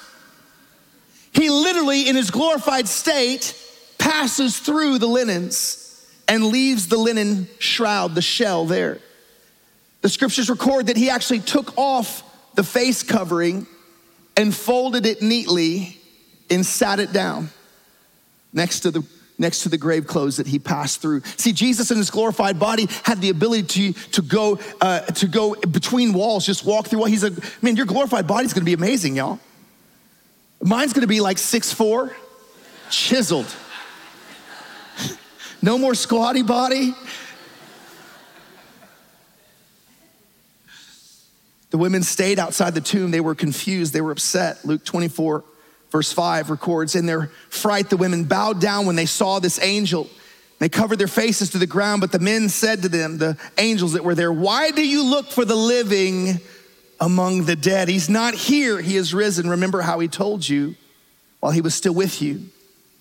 He 1.32 1.50
literally, 1.50 2.08
in 2.08 2.16
his 2.16 2.30
glorified 2.30 2.88
state, 2.88 3.54
passes 3.98 4.58
through 4.58 4.98
the 4.98 5.06
linens 5.06 5.89
and 6.30 6.46
leaves 6.46 6.86
the 6.86 6.96
linen 6.96 7.48
shroud, 7.58 8.14
the 8.14 8.22
shell 8.22 8.64
there. 8.64 8.98
The 10.00 10.08
scriptures 10.08 10.48
record 10.48 10.86
that 10.86 10.96
he 10.96 11.10
actually 11.10 11.40
took 11.40 11.76
off 11.76 12.22
the 12.54 12.62
face 12.62 13.02
covering 13.02 13.66
and 14.36 14.54
folded 14.54 15.06
it 15.06 15.20
neatly 15.20 15.98
and 16.48 16.64
sat 16.64 17.00
it 17.00 17.12
down 17.12 17.50
next 18.52 18.80
to 18.80 18.92
the 18.92 19.04
next 19.38 19.62
to 19.62 19.68
the 19.70 19.78
grave 19.78 20.06
clothes 20.06 20.36
that 20.36 20.46
he 20.46 20.58
passed 20.58 21.00
through. 21.00 21.22
See, 21.36 21.52
Jesus 21.52 21.90
in 21.90 21.96
his 21.96 22.10
glorified 22.10 22.58
body 22.58 22.86
had 23.04 23.20
the 23.22 23.30
ability 23.30 23.92
to, 23.92 24.00
to 24.10 24.22
go 24.22 24.60
uh, 24.80 25.00
to 25.00 25.26
go 25.26 25.54
between 25.54 26.12
walls, 26.12 26.46
just 26.46 26.64
walk 26.64 26.86
through. 26.86 27.04
He's 27.06 27.24
a 27.24 27.32
man. 27.60 27.74
Your 27.74 27.86
glorified 27.86 28.28
body's 28.28 28.52
to 28.62 28.66
be 28.66 28.74
amazing, 28.74 29.16
y'all. 29.16 29.40
Mine's 30.62 30.92
to 31.02 31.08
be 31.08 31.20
like 31.20 31.38
six 31.38 31.72
four, 31.72 32.14
chiseled. 32.88 33.52
No 35.62 35.76
more 35.76 35.94
squatty 35.94 36.42
body. 36.42 36.94
The 41.70 41.78
women 41.78 42.02
stayed 42.02 42.38
outside 42.38 42.74
the 42.74 42.80
tomb. 42.80 43.10
They 43.10 43.20
were 43.20 43.34
confused. 43.34 43.92
They 43.92 44.00
were 44.00 44.10
upset. 44.10 44.64
Luke 44.64 44.84
24, 44.84 45.44
verse 45.90 46.12
5 46.12 46.50
records 46.50 46.94
In 46.94 47.06
their 47.06 47.26
fright, 47.48 47.90
the 47.90 47.96
women 47.96 48.24
bowed 48.24 48.60
down 48.60 48.86
when 48.86 48.96
they 48.96 49.06
saw 49.06 49.38
this 49.38 49.60
angel. 49.62 50.08
They 50.58 50.68
covered 50.68 50.98
their 50.98 51.08
faces 51.08 51.50
to 51.50 51.58
the 51.58 51.66
ground, 51.66 52.00
but 52.00 52.12
the 52.12 52.18
men 52.18 52.48
said 52.48 52.82
to 52.82 52.88
them, 52.88 53.18
the 53.18 53.38
angels 53.56 53.94
that 53.94 54.04
were 54.04 54.14
there, 54.14 54.32
Why 54.32 54.70
do 54.70 54.86
you 54.86 55.04
look 55.04 55.30
for 55.30 55.44
the 55.44 55.56
living 55.56 56.40
among 57.00 57.44
the 57.44 57.56
dead? 57.56 57.88
He's 57.88 58.10
not 58.10 58.34
here, 58.34 58.80
he 58.80 58.96
is 58.96 59.14
risen. 59.14 59.48
Remember 59.48 59.80
how 59.80 60.00
he 60.00 60.08
told 60.08 60.46
you 60.46 60.74
while 61.38 61.52
he 61.52 61.60
was 61.60 61.74
still 61.74 61.94
with 61.94 62.20
you 62.20 62.50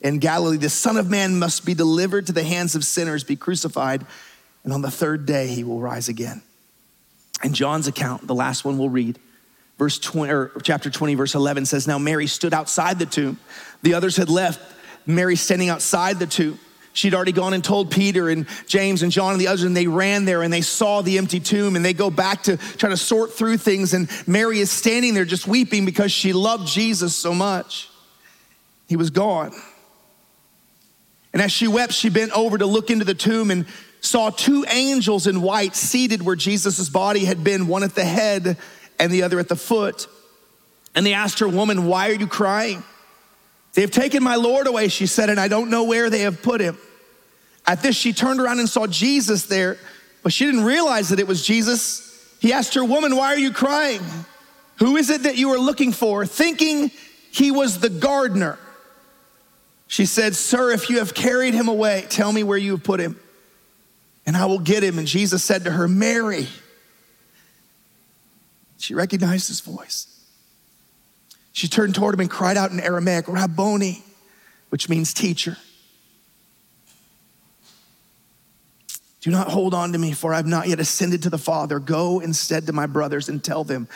in 0.02 0.20
Galilee, 0.20 0.58
the 0.58 0.70
Son 0.70 0.98
of 0.98 1.10
Man 1.10 1.40
must 1.40 1.66
be 1.66 1.74
delivered 1.74 2.28
to 2.28 2.34
the 2.34 2.44
hands 2.44 2.76
of 2.76 2.84
sinners, 2.84 3.24
be 3.24 3.36
crucified, 3.36 4.06
and 4.64 4.72
on 4.72 4.82
the 4.82 4.92
third 4.92 5.26
day 5.26 5.48
he 5.48 5.64
will 5.64 5.80
rise 5.80 6.08
again. 6.08 6.42
In 7.44 7.54
John's 7.54 7.88
account, 7.88 8.26
the 8.28 8.36
last 8.36 8.66
one 8.66 8.78
we'll 8.78 8.90
read, 8.90 9.20
verse 9.78 10.00
20, 10.00 10.32
or 10.32 10.52
chapter 10.64 10.90
20, 10.90 11.16
verse 11.16 11.36
11 11.36 11.66
says, 11.66 11.88
Now 11.88 11.98
Mary 11.98 12.28
stood 12.28 12.54
outside 12.54 13.00
the 13.00 13.06
tomb. 13.06 13.40
The 13.82 13.94
others 13.94 14.18
had 14.18 14.30
left. 14.30 14.62
Mary 15.06 15.36
standing 15.36 15.70
outside 15.70 16.20
the 16.20 16.28
tomb. 16.28 16.60
She'd 16.92 17.14
already 17.14 17.32
gone 17.32 17.54
and 17.54 17.64
told 17.64 17.92
Peter 17.92 18.30
and 18.30 18.46
James 18.68 19.04
and 19.04 19.12
John 19.12 19.32
and 19.32 19.42
the 19.42 19.48
others, 19.48 19.64
and 19.64 19.76
they 19.76 19.88
ran 19.88 20.26
there 20.26 20.44
and 20.44 20.52
they 20.52 20.62
saw 20.62 21.02
the 21.02 21.18
empty 21.18 21.40
tomb 21.40 21.76
and 21.76 21.86
they 21.86 21.94
go 21.94 22.10
back 22.10 22.44
to 22.44 22.58
try 22.58 22.90
to 22.90 22.98
sort 22.98 23.32
through 23.32 23.58
things. 23.58 23.94
And 23.94 24.10
Mary 24.28 24.60
is 24.60 24.72
standing 24.72 25.14
there 25.14 25.24
just 25.24 25.48
weeping 25.48 25.86
because 25.86 26.12
she 26.12 26.34
loved 26.34 26.68
Jesus 26.68 27.16
so 27.16 27.34
much. 27.34 27.90
He 28.88 28.96
was 28.96 29.12
gone. 29.12 29.54
And 31.34 31.42
as 31.42 31.52
she 31.52 31.68
wept, 31.68 31.94
she 31.94 32.10
bent 32.10 32.32
over 32.32 32.58
to 32.58 32.65
look 32.65 32.89
into 32.89 33.06
the 33.06 33.13
tomb 33.13 33.52
and 33.52 33.65
saw 34.02 34.30
two 34.30 34.65
angels 34.68 35.28
in 35.28 35.42
white 35.42 35.76
seated 35.76 36.24
where 36.24 36.36
Jesus' 36.36 36.89
body 36.89 37.26
had 37.26 37.44
been, 37.44 37.68
one 37.68 37.84
at 37.84 37.96
the 37.96 38.06
head 38.06 38.58
and 39.00 39.12
the 39.12 39.24
other 39.24 39.39
at 39.39 39.48
the 39.48 39.56
foot. 39.56 40.08
And 40.96 41.06
they 41.06 41.13
asked 41.13 41.39
her, 41.39 41.48
Woman, 41.48 41.86
why 41.86 42.10
are 42.10 42.13
you 42.13 42.28
crying? 42.28 42.84
They 43.74 43.82
have 43.82 43.92
taken 43.92 44.24
my 44.24 44.36
Lord 44.36 44.68
away, 44.68 44.88
she 44.88 45.06
said, 45.06 45.30
and 45.30 45.39
I 45.39 45.48
don't 45.48 45.70
know 45.70 45.84
where 45.84 46.10
they 46.10 46.22
have 46.22 46.42
put 46.42 46.60
him. 46.60 46.78
At 47.68 47.84
this, 47.84 47.96
she 47.96 48.13
turned 48.13 48.39
around 48.39 48.60
and 48.60 48.68
saw 48.68 48.88
Jesus 48.88 49.46
there, 49.46 49.78
but 50.24 50.34
she 50.34 50.46
didn't 50.46 50.63
realize 50.63 51.10
that 51.10 51.20
it 51.20 51.28
was 51.28 51.46
Jesus. 51.46 52.36
He 52.39 52.52
asked 52.52 52.74
her, 52.74 52.84
Woman, 52.84 53.15
why 53.15 53.28
are 53.28 53.38
you 53.38 53.52
crying? 53.52 54.02
Who 54.80 54.98
is 54.98 55.10
it 55.10 55.24
that 55.24 55.38
you 55.38 55.54
are 55.54 55.60
looking 55.60 55.92
for? 55.92 56.26
Thinking 56.26 56.89
he 57.32 57.52
was 57.52 57.80
the 57.80 57.89
gardener. 57.89 58.58
She 59.89 60.06
said, 60.06 60.36
Sir, 60.36 60.71
if 60.71 60.91
you 60.91 60.99
have 60.99 61.15
carried 61.15 61.56
him 61.56 61.67
away, 61.67 62.06
tell 62.10 62.32
me 62.32 62.43
where 62.43 62.60
you 62.60 62.73
have 62.73 62.84
put 62.84 62.99
him, 62.99 63.19
and 64.23 64.38
I 64.38 64.45
will 64.45 64.60
get 64.60 64.84
him. 64.84 64.99
And 64.99 65.08
Jesus 65.08 65.43
said 65.43 65.63
to 65.63 65.71
her, 65.71 65.88
Mary. 65.88 66.47
She 68.78 68.93
recognized 68.93 69.47
his 69.47 69.62
voice. 69.62 70.06
She 71.54 71.67
turned 71.67 71.95
toward 71.95 72.13
him 72.13 72.19
and 72.21 72.30
cried 72.30 72.56
out 72.56 72.69
in 72.69 72.80
Aramaic, 72.80 73.28
Rabboni, 73.28 74.04
which 74.69 74.89
means 74.89 75.12
teacher. 75.12 75.58
Do 79.21 79.32
not 79.32 79.47
hold 79.47 79.73
on 79.73 79.91
to 79.93 79.97
me, 79.97 80.13
for 80.13 80.36
I 80.36 80.38
have 80.38 80.45
not 80.45 80.67
yet 80.67 80.80
ascended 80.80 81.23
to 81.23 81.32
the 81.32 81.39
Father. 81.39 81.80
Go 81.80 82.19
instead 82.19 82.67
to 82.67 82.73
my 82.73 82.86
brothers 82.86 83.28
and 83.28 83.43
tell 83.43 83.63
them, 83.63 83.88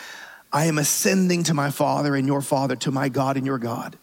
I 0.52 0.64
am 0.64 0.76
ascending 0.76 1.44
to 1.44 1.54
my 1.54 1.70
Father 1.70 2.16
and 2.16 2.26
your 2.26 2.42
Father, 2.42 2.74
to 2.76 2.90
my 2.90 3.08
God 3.08 3.36
and 3.36 3.46
your 3.46 3.58
God. 3.58 3.96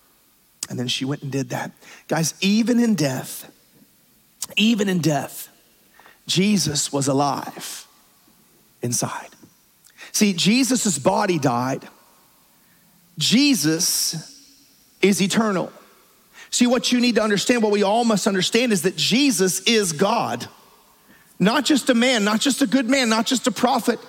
And 0.71 0.79
then 0.79 0.87
she 0.87 1.03
went 1.03 1.21
and 1.21 1.29
did 1.29 1.49
that. 1.49 1.71
Guys, 2.07 2.33
even 2.39 2.79
in 2.79 2.95
death, 2.95 3.51
even 4.55 4.87
in 4.87 4.99
death, 4.99 5.49
Jesus 6.27 6.93
was 6.93 7.09
alive 7.09 7.85
inside. 8.81 9.27
See, 10.13 10.31
Jesus' 10.31 10.97
body 10.97 11.37
died. 11.37 11.85
Jesus 13.17 14.49
is 15.01 15.21
eternal. 15.21 15.73
See, 16.51 16.67
what 16.67 16.93
you 16.93 17.01
need 17.01 17.15
to 17.15 17.21
understand, 17.21 17.63
what 17.63 17.73
we 17.73 17.83
all 17.83 18.05
must 18.05 18.25
understand, 18.25 18.71
is 18.71 18.83
that 18.83 18.95
Jesus 18.95 19.59
is 19.63 19.91
God. 19.91 20.47
Not 21.37 21.65
just 21.65 21.89
a 21.89 21.93
man, 21.93 22.23
not 22.23 22.39
just 22.39 22.61
a 22.61 22.67
good 22.67 22.89
man, 22.89 23.09
not 23.09 23.25
just 23.25 23.45
a 23.45 23.51
prophet. 23.51 23.99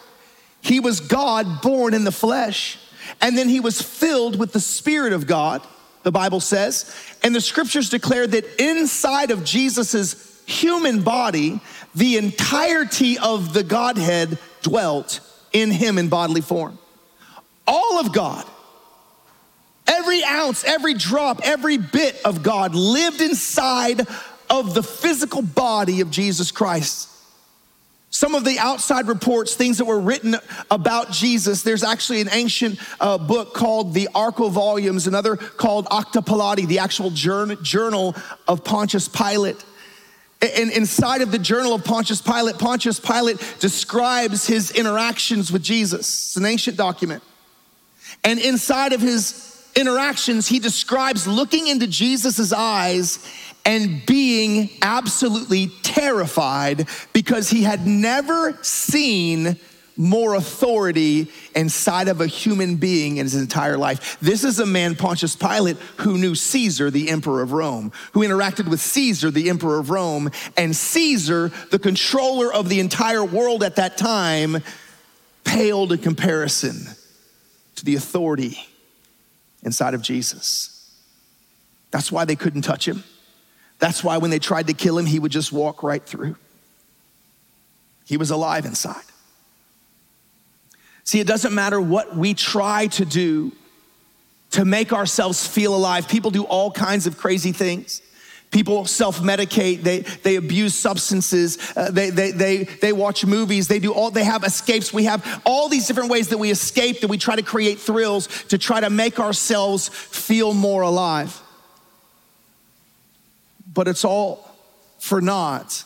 He 0.60 0.78
was 0.78 1.00
God 1.00 1.60
born 1.60 1.92
in 1.92 2.04
the 2.04 2.12
flesh. 2.12 2.78
And 3.20 3.36
then 3.36 3.48
he 3.48 3.58
was 3.58 3.82
filled 3.82 4.38
with 4.38 4.52
the 4.52 4.60
Spirit 4.60 5.12
of 5.12 5.26
God, 5.26 5.66
the 6.02 6.12
Bible 6.12 6.40
says. 6.40 6.94
And 7.22 7.34
the 7.34 7.40
scriptures 7.40 7.90
declare 7.90 8.26
that 8.26 8.60
inside 8.60 9.30
of 9.30 9.44
Jesus's 9.44 10.42
human 10.46 11.02
body, 11.02 11.60
the 11.94 12.16
entirety 12.16 13.18
of 13.18 13.52
the 13.52 13.62
Godhead 13.62 14.38
dwelt 14.62 15.20
in 15.52 15.70
him 15.70 15.98
in 15.98 16.08
bodily 16.08 16.40
form. 16.40 16.78
All 17.66 18.00
of 18.00 18.12
God, 18.12 18.44
every 19.86 20.24
ounce, 20.24 20.64
every 20.64 20.94
drop, 20.94 21.40
every 21.44 21.78
bit 21.78 22.20
of 22.24 22.42
God 22.42 22.74
lived 22.74 23.20
inside 23.20 24.06
of 24.50 24.74
the 24.74 24.82
physical 24.82 25.42
body 25.42 26.00
of 26.00 26.10
Jesus 26.10 26.50
Christ. 26.50 27.08
Some 28.14 28.34
of 28.34 28.44
the 28.44 28.58
outside 28.58 29.08
reports, 29.08 29.54
things 29.54 29.78
that 29.78 29.86
were 29.86 29.98
written 29.98 30.36
about 30.70 31.12
Jesus, 31.12 31.62
there's 31.62 31.82
actually 31.82 32.20
an 32.20 32.28
ancient 32.30 32.78
uh, 33.00 33.16
book 33.16 33.54
called 33.54 33.94
the 33.94 34.10
Archko 34.14 34.50
Volumes, 34.50 35.06
another 35.06 35.34
called 35.34 35.88
Acta 35.90 36.20
Pilati, 36.20 36.68
the 36.68 36.78
actual 36.78 37.10
journal 37.10 38.14
of 38.46 38.64
Pontius 38.64 39.08
Pilate. 39.08 39.64
And 40.42 40.70
inside 40.72 41.22
of 41.22 41.32
the 41.32 41.38
journal 41.38 41.72
of 41.72 41.84
Pontius 41.84 42.20
Pilate, 42.20 42.58
Pontius 42.58 43.00
Pilate 43.00 43.38
describes 43.60 44.46
his 44.46 44.72
interactions 44.72 45.50
with 45.50 45.62
Jesus. 45.62 46.00
It's 46.00 46.36
an 46.36 46.44
ancient 46.44 46.76
document. 46.76 47.22
And 48.24 48.38
inside 48.38 48.92
of 48.92 49.00
his 49.00 49.70
interactions, 49.74 50.48
he 50.48 50.58
describes 50.58 51.26
looking 51.26 51.66
into 51.66 51.86
Jesus' 51.86 52.52
eyes 52.52 53.26
and 53.64 54.04
being 54.06 54.70
absolutely 54.82 55.68
terrified 55.82 56.88
because 57.12 57.50
he 57.50 57.62
had 57.62 57.86
never 57.86 58.58
seen 58.62 59.56
more 59.96 60.34
authority 60.34 61.28
inside 61.54 62.08
of 62.08 62.20
a 62.20 62.26
human 62.26 62.76
being 62.76 63.18
in 63.18 63.26
his 63.26 63.34
entire 63.34 63.76
life. 63.76 64.18
This 64.20 64.42
is 64.42 64.58
a 64.58 64.66
man, 64.66 64.96
Pontius 64.96 65.36
Pilate, 65.36 65.76
who 65.98 66.16
knew 66.16 66.34
Caesar, 66.34 66.90
the 66.90 67.10
emperor 67.10 67.42
of 67.42 67.52
Rome, 67.52 67.92
who 68.12 68.20
interacted 68.20 68.68
with 68.68 68.80
Caesar, 68.80 69.30
the 69.30 69.50
emperor 69.50 69.78
of 69.78 69.90
Rome, 69.90 70.30
and 70.56 70.74
Caesar, 70.74 71.52
the 71.70 71.78
controller 71.78 72.52
of 72.52 72.68
the 72.68 72.80
entire 72.80 73.24
world 73.24 73.62
at 73.62 73.76
that 73.76 73.98
time, 73.98 74.62
paled 75.44 75.92
in 75.92 75.98
comparison 75.98 76.86
to 77.76 77.84
the 77.84 77.94
authority 77.94 78.58
inside 79.62 79.94
of 79.94 80.02
Jesus. 80.02 80.90
That's 81.90 82.10
why 82.10 82.24
they 82.24 82.36
couldn't 82.36 82.62
touch 82.62 82.88
him. 82.88 83.04
That's 83.82 84.04
why 84.04 84.18
when 84.18 84.30
they 84.30 84.38
tried 84.38 84.68
to 84.68 84.74
kill 84.74 84.96
him, 84.96 85.06
he 85.06 85.18
would 85.18 85.32
just 85.32 85.50
walk 85.50 85.82
right 85.82 86.06
through. 86.06 86.36
He 88.04 88.16
was 88.16 88.30
alive 88.30 88.64
inside. 88.64 89.02
See, 91.02 91.18
it 91.18 91.26
doesn't 91.26 91.52
matter 91.52 91.80
what 91.80 92.16
we 92.16 92.32
try 92.32 92.86
to 92.86 93.04
do 93.04 93.50
to 94.52 94.64
make 94.64 94.92
ourselves 94.92 95.44
feel 95.44 95.74
alive. 95.74 96.06
People 96.06 96.30
do 96.30 96.44
all 96.44 96.70
kinds 96.70 97.08
of 97.08 97.18
crazy 97.18 97.50
things. 97.50 98.02
People 98.52 98.84
self 98.84 99.18
medicate, 99.18 99.82
they, 99.82 100.00
they 100.22 100.36
abuse 100.36 100.76
substances, 100.76 101.58
uh, 101.74 101.90
they, 101.90 102.10
they, 102.10 102.30
they, 102.30 102.58
they 102.62 102.92
watch 102.92 103.26
movies, 103.26 103.66
they 103.66 103.80
do 103.80 103.92
all, 103.92 104.12
they 104.12 104.22
have 104.22 104.44
escapes. 104.44 104.92
We 104.92 105.04
have 105.04 105.42
all 105.44 105.68
these 105.68 105.88
different 105.88 106.08
ways 106.08 106.28
that 106.28 106.38
we 106.38 106.52
escape, 106.52 107.00
that 107.00 107.08
we 107.08 107.18
try 107.18 107.34
to 107.34 107.42
create 107.42 107.80
thrills 107.80 108.28
to 108.44 108.58
try 108.58 108.78
to 108.78 108.90
make 108.90 109.18
ourselves 109.18 109.88
feel 109.88 110.54
more 110.54 110.82
alive. 110.82 111.42
But 113.72 113.88
it's 113.88 114.04
all 114.04 114.48
for 114.98 115.20
naught 115.20 115.84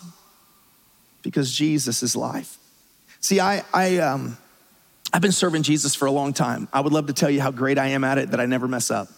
because 1.22 1.52
Jesus 1.52 2.02
is 2.02 2.16
life. 2.16 2.58
See, 3.20 3.40
I, 3.40 3.64
I, 3.72 3.98
um, 3.98 4.36
I've 5.12 5.22
been 5.22 5.32
serving 5.32 5.62
Jesus 5.62 5.94
for 5.94 6.06
a 6.06 6.10
long 6.10 6.32
time. 6.32 6.68
I 6.72 6.80
would 6.80 6.92
love 6.92 7.06
to 7.06 7.12
tell 7.12 7.30
you 7.30 7.40
how 7.40 7.50
great 7.50 7.78
I 7.78 7.88
am 7.88 8.04
at 8.04 8.18
it, 8.18 8.30
that 8.30 8.40
I 8.40 8.46
never 8.46 8.68
mess 8.68 8.90
up. 8.90 9.08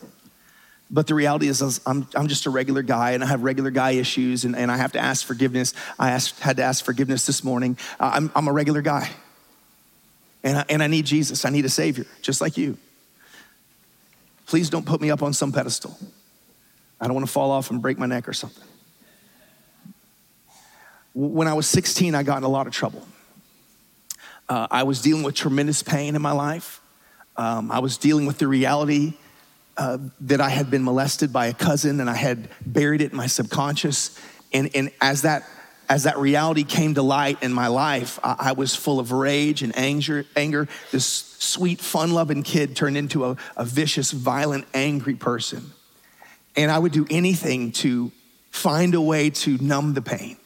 But 0.90 1.06
the 1.06 1.14
reality 1.14 1.48
is, 1.48 1.80
I'm, 1.84 2.06
I'm 2.14 2.28
just 2.28 2.46
a 2.46 2.50
regular 2.50 2.82
guy 2.82 3.10
and 3.10 3.22
I 3.22 3.26
have 3.26 3.42
regular 3.42 3.70
guy 3.70 3.90
issues 3.90 4.44
and, 4.44 4.56
and 4.56 4.70
I 4.70 4.78
have 4.78 4.92
to 4.92 4.98
ask 4.98 5.26
forgiveness. 5.26 5.74
I 5.98 6.12
asked, 6.12 6.40
had 6.40 6.56
to 6.56 6.62
ask 6.62 6.84
forgiveness 6.84 7.26
this 7.26 7.44
morning. 7.44 7.76
Uh, 8.00 8.12
I'm, 8.14 8.32
I'm 8.34 8.48
a 8.48 8.52
regular 8.52 8.80
guy. 8.80 9.10
And 10.42 10.58
I, 10.58 10.64
and 10.70 10.82
I 10.82 10.86
need 10.86 11.04
Jesus. 11.04 11.44
I 11.44 11.50
need 11.50 11.66
a 11.66 11.68
Savior, 11.68 12.06
just 12.22 12.40
like 12.40 12.56
you. 12.56 12.78
Please 14.46 14.70
don't 14.70 14.86
put 14.86 15.00
me 15.00 15.10
up 15.10 15.22
on 15.22 15.34
some 15.34 15.52
pedestal. 15.52 15.98
I 17.00 17.06
don't 17.06 17.14
want 17.14 17.26
to 17.26 17.32
fall 17.32 17.50
off 17.50 17.70
and 17.70 17.80
break 17.80 17.98
my 17.98 18.06
neck 18.06 18.28
or 18.28 18.32
something. 18.32 18.64
When 21.14 21.48
I 21.48 21.54
was 21.54 21.66
16, 21.66 22.14
I 22.14 22.22
got 22.22 22.38
in 22.38 22.44
a 22.44 22.48
lot 22.48 22.66
of 22.66 22.72
trouble. 22.72 23.06
Uh, 24.48 24.66
I 24.70 24.84
was 24.84 25.02
dealing 25.02 25.22
with 25.22 25.34
tremendous 25.34 25.82
pain 25.82 26.14
in 26.16 26.22
my 26.22 26.32
life. 26.32 26.80
Um, 27.36 27.70
I 27.70 27.78
was 27.80 27.98
dealing 27.98 28.26
with 28.26 28.38
the 28.38 28.48
reality 28.48 29.14
uh, 29.76 29.98
that 30.22 30.40
I 30.40 30.48
had 30.48 30.70
been 30.70 30.82
molested 30.82 31.32
by 31.32 31.46
a 31.46 31.54
cousin 31.54 32.00
and 32.00 32.10
I 32.10 32.14
had 32.14 32.48
buried 32.66 33.00
it 33.00 33.12
in 33.12 33.16
my 33.16 33.26
subconscious. 33.26 34.18
And, 34.52 34.70
and 34.74 34.90
as, 35.00 35.22
that, 35.22 35.44
as 35.88 36.04
that 36.04 36.18
reality 36.18 36.64
came 36.64 36.94
to 36.94 37.02
light 37.02 37.42
in 37.42 37.52
my 37.52 37.68
life, 37.68 38.18
I, 38.24 38.36
I 38.38 38.52
was 38.52 38.74
full 38.74 38.98
of 38.98 39.12
rage 39.12 39.62
and 39.62 39.76
anger. 39.78 40.24
anger. 40.34 40.66
This 40.90 41.04
sweet, 41.06 41.80
fun 41.80 42.12
loving 42.12 42.42
kid 42.42 42.74
turned 42.74 42.96
into 42.96 43.24
a, 43.24 43.36
a 43.56 43.64
vicious, 43.64 44.10
violent, 44.10 44.66
angry 44.74 45.14
person. 45.14 45.72
And 46.58 46.72
I 46.72 46.78
would 46.78 46.90
do 46.90 47.06
anything 47.08 47.70
to 47.72 48.10
find 48.50 48.96
a 48.96 49.00
way 49.00 49.30
to 49.30 49.56
numb 49.58 49.94
the 49.94 50.02
pain. 50.02 50.36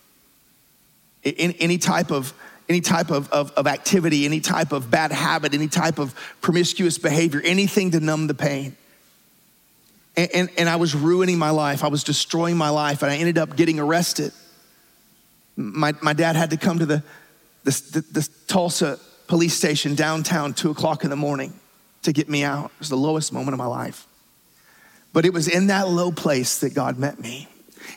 In, 1.22 1.53
any 1.53 1.79
type 1.79 2.11
of 2.11 2.35
any 2.68 2.83
type 2.83 3.11
of, 3.11 3.31
of, 3.31 3.51
of 3.53 3.66
activity, 3.66 4.27
any 4.27 4.40
type 4.40 4.72
of 4.72 4.90
bad 4.90 5.11
habit, 5.11 5.55
any 5.55 5.68
type 5.68 5.98
of 5.98 6.14
promiscuous 6.40 6.98
behavior, 6.98 7.40
anything 7.44 7.90
to 7.92 8.01
numb 8.01 8.27
the 8.27 8.35
pain. 8.35 8.77
And, 10.16 10.31
and, 10.35 10.51
and, 10.59 10.68
I 10.68 10.77
was 10.77 10.94
ruining 10.94 11.38
my 11.38 11.51
life. 11.51 11.83
I 11.83 11.88
was 11.88 12.05
destroying 12.05 12.57
my 12.57 12.68
life, 12.68 13.03
and 13.03 13.11
I 13.11 13.16
ended 13.16 13.37
up 13.37 13.57
getting 13.57 13.81
arrested. 13.81 14.33
My, 15.57 15.94
my 16.03 16.12
dad 16.12 16.37
had 16.37 16.51
to 16.51 16.57
come 16.57 16.79
to 16.79 16.87
the, 16.87 17.03
the, 17.64 17.70
the, 17.92 18.20
the 18.20 18.29
Tulsa 18.46 18.98
police 19.27 19.55
station 19.55 19.94
downtown, 19.94 20.53
two 20.53 20.70
o'clock 20.70 21.05
in 21.05 21.11
the 21.11 21.16
morning, 21.16 21.53
to 22.03 22.12
get 22.12 22.29
me 22.29 22.44
out. 22.44 22.66
It 22.66 22.79
was 22.79 22.88
the 22.90 22.96
lowest 22.96 23.33
moment 23.33 23.55
of 23.55 23.59
my 23.59 23.66
life. 23.66 24.07
But 25.12 25.25
it 25.27 25.33
was 25.33 25.48
in 25.48 25.66
that 25.68 25.88
low 25.88 26.12
place 26.12 26.59
that 26.61 26.75
God 26.75 26.98
met 26.98 27.20
me. 27.20 27.48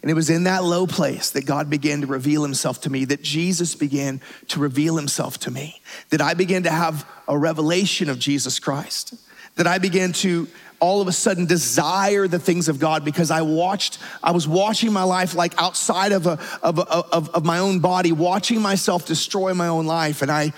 And 0.02 0.12
it 0.12 0.14
was 0.14 0.30
in 0.30 0.44
that 0.44 0.64
low 0.64 0.86
place 0.88 1.32
that 1.32 1.46
God 1.46 1.70
began 1.70 2.02
to 2.02 2.08
reveal 2.08 2.44
himself 2.44 2.82
to 2.82 2.90
me, 2.90 3.06
that 3.06 3.22
Jesus 3.22 3.76
began 3.76 4.22
to 4.50 4.60
reveal 4.60 4.98
himself 4.98 5.40
to 5.40 5.52
me, 5.52 5.82
that 6.10 6.22
I 6.22 6.34
began 6.34 6.64
to 6.64 6.70
have 6.70 7.08
a 7.28 7.38
revelation 7.38 8.10
of 8.10 8.20
Jesus 8.20 8.60
Christ, 8.60 9.16
that 9.56 9.68
I 9.68 9.78
began 9.78 10.12
to 10.14 10.48
all 10.80 11.02
of 11.02 11.08
a 11.08 11.12
sudden 11.12 11.46
desire 11.46 12.28
the 12.28 12.40
things 12.40 12.68
of 12.68 12.80
God 12.80 13.06
because 13.06 13.32
I 13.32 13.42
watched, 13.42 13.98
I 14.22 14.32
was 14.32 14.48
watching 14.48 14.92
my 14.92 15.04
life 15.04 15.34
like 15.34 15.60
outside 15.60 16.12
of, 16.12 16.28
a, 16.28 16.38
of, 16.62 16.80
a, 16.80 16.84
of, 16.84 17.30
of 17.30 17.46
my 17.46 17.60
own 17.60 17.80
body, 17.80 18.12
watching 18.12 18.62
myself 18.62 19.06
destroy 19.06 19.54
my 19.54 19.68
own 19.68 19.86
life. 19.86 20.22
And 20.22 20.30
I, 20.30 20.54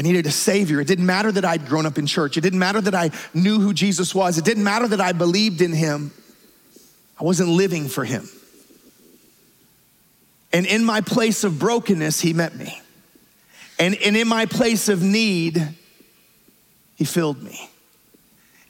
I 0.00 0.02
needed 0.02 0.24
a 0.24 0.30
savior. 0.30 0.80
It 0.80 0.86
didn't 0.86 1.04
matter 1.04 1.30
that 1.30 1.44
I'd 1.44 1.66
grown 1.66 1.84
up 1.84 1.98
in 1.98 2.06
church. 2.06 2.38
It 2.38 2.40
didn't 2.40 2.58
matter 2.58 2.80
that 2.80 2.94
I 2.94 3.10
knew 3.34 3.60
who 3.60 3.74
Jesus 3.74 4.14
was. 4.14 4.38
It 4.38 4.46
didn't 4.46 4.64
matter 4.64 4.88
that 4.88 5.00
I 5.00 5.12
believed 5.12 5.60
in 5.60 5.74
him. 5.74 6.10
I 7.20 7.24
wasn't 7.24 7.50
living 7.50 7.86
for 7.86 8.06
him. 8.06 8.26
And 10.54 10.64
in 10.64 10.86
my 10.86 11.02
place 11.02 11.44
of 11.44 11.58
brokenness, 11.58 12.18
he 12.18 12.32
met 12.32 12.56
me. 12.56 12.80
And, 13.78 13.94
and 13.96 14.16
in 14.16 14.26
my 14.26 14.46
place 14.46 14.88
of 14.88 15.02
need, 15.02 15.68
he 16.96 17.04
filled 17.04 17.42
me. 17.42 17.68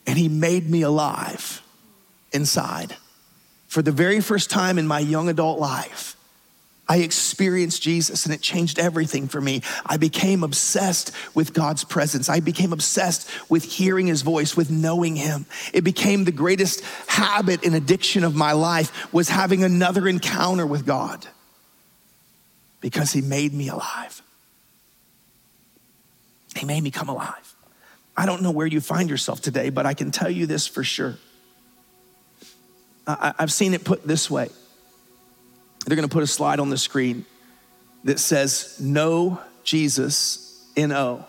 And 0.08 0.18
he 0.18 0.28
made 0.28 0.68
me 0.68 0.82
alive 0.82 1.62
inside. 2.32 2.96
For 3.68 3.82
the 3.82 3.92
very 3.92 4.20
first 4.20 4.50
time 4.50 4.80
in 4.80 4.86
my 4.88 4.98
young 4.98 5.28
adult 5.28 5.60
life, 5.60 6.16
I 6.90 6.96
experienced 6.96 7.82
Jesus 7.82 8.24
and 8.24 8.34
it 8.34 8.40
changed 8.40 8.80
everything 8.80 9.28
for 9.28 9.40
me. 9.40 9.62
I 9.86 9.96
became 9.96 10.42
obsessed 10.42 11.12
with 11.36 11.54
God's 11.54 11.84
presence. 11.84 12.28
I 12.28 12.40
became 12.40 12.72
obsessed 12.72 13.30
with 13.48 13.62
hearing 13.62 14.08
his 14.08 14.22
voice, 14.22 14.56
with 14.56 14.72
knowing 14.72 15.14
him. 15.14 15.46
It 15.72 15.82
became 15.84 16.24
the 16.24 16.32
greatest 16.32 16.82
habit 17.06 17.64
and 17.64 17.76
addiction 17.76 18.24
of 18.24 18.34
my 18.34 18.50
life 18.50 19.14
was 19.14 19.28
having 19.28 19.62
another 19.62 20.08
encounter 20.08 20.66
with 20.66 20.84
God 20.84 21.24
because 22.80 23.12
he 23.12 23.20
made 23.20 23.54
me 23.54 23.68
alive. 23.68 24.20
He 26.56 26.66
made 26.66 26.82
me 26.82 26.90
come 26.90 27.08
alive. 27.08 27.54
I 28.16 28.26
don't 28.26 28.42
know 28.42 28.50
where 28.50 28.66
you 28.66 28.80
find 28.80 29.08
yourself 29.08 29.40
today, 29.40 29.70
but 29.70 29.86
I 29.86 29.94
can 29.94 30.10
tell 30.10 30.28
you 30.28 30.46
this 30.46 30.66
for 30.66 30.82
sure. 30.82 31.18
I, 33.06 33.32
have 33.38 33.52
seen 33.52 33.74
it 33.74 33.84
put 33.84 34.04
this 34.04 34.28
way. 34.28 34.48
They're 35.86 35.96
going 35.96 36.08
to 36.08 36.12
put 36.12 36.22
a 36.22 36.26
slide 36.26 36.60
on 36.60 36.70
the 36.70 36.78
screen 36.78 37.24
that 38.04 38.18
says, 38.18 38.78
Know 38.80 39.40
Jesus, 39.64 40.64
N 40.76 40.92
O, 40.92 41.24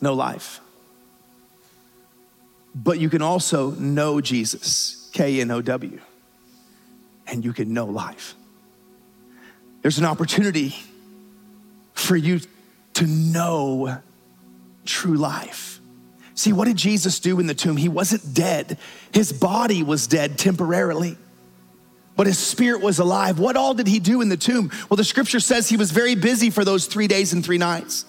no 0.00 0.14
life. 0.14 0.60
But 2.74 2.98
you 2.98 3.08
can 3.08 3.22
also 3.22 3.70
know 3.72 4.20
Jesus, 4.20 5.10
K 5.12 5.40
N 5.40 5.50
O 5.50 5.62
W, 5.62 6.00
and 7.26 7.44
you 7.44 7.52
can 7.52 7.72
know 7.72 7.86
life. 7.86 8.34
There's 9.82 9.98
an 9.98 10.04
opportunity 10.04 10.74
for 11.94 12.16
you 12.16 12.40
to 12.94 13.06
know 13.06 13.98
true 14.84 15.16
life. 15.16 15.80
See, 16.34 16.52
what 16.52 16.66
did 16.66 16.76
Jesus 16.76 17.18
do 17.18 17.40
in 17.40 17.46
the 17.46 17.54
tomb? 17.54 17.76
He 17.76 17.88
wasn't 17.88 18.34
dead, 18.34 18.78
his 19.12 19.32
body 19.32 19.82
was 19.82 20.06
dead 20.06 20.38
temporarily. 20.38 21.16
But 22.16 22.26
his 22.26 22.38
spirit 22.38 22.80
was 22.80 22.98
alive. 22.98 23.38
What 23.38 23.56
all 23.56 23.74
did 23.74 23.86
he 23.86 23.98
do 23.98 24.22
in 24.22 24.28
the 24.28 24.36
tomb? 24.36 24.70
Well, 24.88 24.96
the 24.96 25.04
scripture 25.04 25.40
says 25.40 25.68
he 25.68 25.76
was 25.76 25.90
very 25.90 26.14
busy 26.14 26.50
for 26.50 26.64
those 26.64 26.86
three 26.86 27.06
days 27.06 27.32
and 27.32 27.44
three 27.44 27.58
nights. 27.58 28.06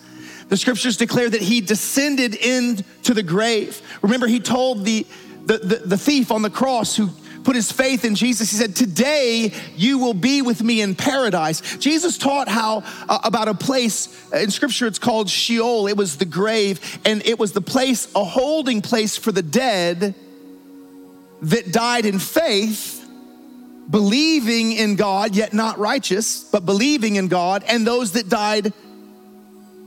The 0.50 0.58
scriptures 0.58 0.96
declare 0.96 1.30
that 1.30 1.42
he 1.42 1.60
descended 1.60 2.34
into 2.36 3.14
the 3.14 3.24
grave. 3.24 3.82
Remember, 4.02 4.28
he 4.28 4.40
told 4.40 4.86
the, 4.86 5.06
the, 5.46 5.58
the, 5.58 5.76
the 5.76 5.98
thief 5.98 6.32
on 6.32 6.42
the 6.42 6.50
cross 6.50 6.96
who 6.96 7.10
put 7.48 7.56
his 7.56 7.72
faith 7.72 8.04
in 8.04 8.14
Jesus, 8.14 8.52
he 8.52 8.58
said, 8.58 8.76
Today 8.76 9.54
you 9.78 10.00
will 10.00 10.14
be 10.14 10.42
with 10.42 10.62
me 10.62 10.82
in 10.82 10.96
paradise. 10.96 11.78
Jesus 11.78 12.18
taught 12.18 12.50
how 12.50 12.84
uh, 13.08 13.20
about 13.24 13.48
a 13.48 13.54
place 13.54 14.10
in 14.34 14.52
scripture, 14.52 14.86
it's 14.86 15.00
called 15.00 15.30
Sheol. 15.30 15.88
It 15.88 15.96
was 15.96 16.18
the 16.18 16.26
grave, 16.26 17.00
and 17.06 17.26
it 17.26 17.40
was 17.40 17.54
the 17.54 17.62
place, 17.62 18.14
a 18.16 18.24
holding 18.26 18.82
place 18.82 19.16
for 19.16 19.32
the 19.32 19.42
dead 19.42 20.14
that 21.42 21.72
died 21.72 22.06
in 22.06 22.20
faith, 22.20 22.97
believing 23.90 24.74
in 24.74 24.96
God, 24.96 25.36
yet 25.36 25.54
not 25.54 25.78
righteous, 25.78 26.44
but 26.44 26.66
believing 26.66 27.16
in 27.16 27.28
God, 27.28 27.64
and 27.68 27.86
those 27.86 28.14
that 28.14 28.30
died 28.30 28.74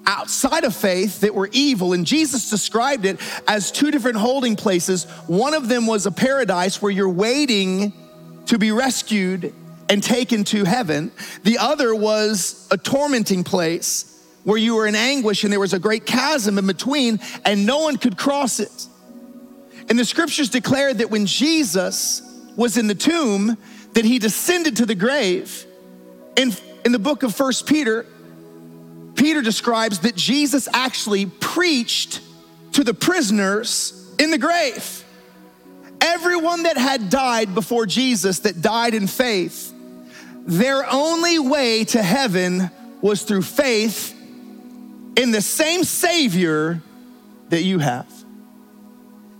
outside 0.07 0.65
of 0.65 0.75
faith 0.75 1.21
that 1.21 1.35
were 1.35 1.49
evil. 1.53 1.93
And 1.93 2.07
Jesus 2.07 2.51
described 2.51 3.05
it 3.05 3.21
as 3.47 3.71
two 3.71 3.91
different 3.91 4.17
holding 4.17 4.57
places. 4.57 5.05
One 5.27 5.55
of 5.55 5.69
them 5.69 5.87
was 5.87 6.07
a 6.07 6.11
paradise 6.11 6.81
where 6.81 6.91
you're 6.91 7.09
waiting 7.09 7.93
to 8.47 8.59
be 8.59 8.73
rescued 8.73 9.55
and 9.91 10.03
taken 10.03 10.45
to 10.45 10.65
heaven, 10.65 11.11
the 11.43 11.59
other 11.59 11.95
was 11.95 12.69
a 12.71 12.79
tormenting 12.79 13.43
place 13.43 14.25
where 14.45 14.57
you 14.57 14.77
were 14.77 14.87
in 14.87 14.95
anguish 14.95 15.43
and 15.43 15.53
there 15.53 15.61
was 15.61 15.73
a 15.73 15.79
great 15.81 16.07
chasm 16.07 16.59
in 16.59 16.67
between 16.67 17.19
and 17.45 17.67
no 17.67 17.81
one 17.81 17.97
could 17.97 18.17
cross 18.17 18.61
it. 18.61 18.87
And 19.89 19.99
the 19.99 20.05
scriptures 20.05 20.49
declare 20.49 20.95
that 20.95 21.11
when 21.11 21.27
Jesus 21.27 22.23
was 22.57 22.77
in 22.77 22.87
the 22.87 22.95
tomb, 22.95 23.59
that 23.95 24.05
he 24.05 24.19
descended 24.19 24.77
to 24.77 24.87
the 24.87 24.95
grave. 24.95 25.67
In, 26.37 26.53
in 26.85 26.93
the 26.93 26.99
book 26.99 27.23
of 27.23 27.35
First 27.35 27.67
Peter, 27.67 28.07
Peter 29.15 29.43
describes 29.43 30.01
that 30.01 30.15
Jesus 30.17 30.69
actually 30.73 31.27
preached 31.27 32.21
to 32.73 32.85
the 32.85 32.95
prisoners 32.95 34.15
in 34.19 34.31
the 34.31 34.39
grave. 34.39 35.05
Everyone 36.01 36.63
that 36.63 36.79
had 36.79 37.11
died 37.11 37.55
before 37.55 37.85
Jesus, 37.85 38.41
that 38.41 38.63
died 38.63 38.95
in 38.95 39.07
faith, 39.07 39.75
their 40.47 40.91
only 40.91 41.39
way 41.39 41.85
to 41.85 42.03
heaven 42.03 42.71
was 43.03 43.23
through 43.23 43.43
faith 43.43 44.17
in 45.17 45.31
the 45.31 45.43
same 45.43 45.85
Savior 45.85 46.81
that 47.51 47.63
you 47.63 47.79
have. 47.79 48.11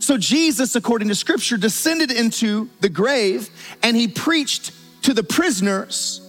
So, 0.01 0.17
Jesus, 0.17 0.75
according 0.75 1.09
to 1.09 1.15
scripture, 1.15 1.57
descended 1.57 2.11
into 2.11 2.69
the 2.81 2.89
grave 2.89 3.49
and 3.83 3.97
he 3.97 4.09
preached 4.09 4.73
to 5.03 5.15
the 5.15 5.23
prisoners 5.23 6.21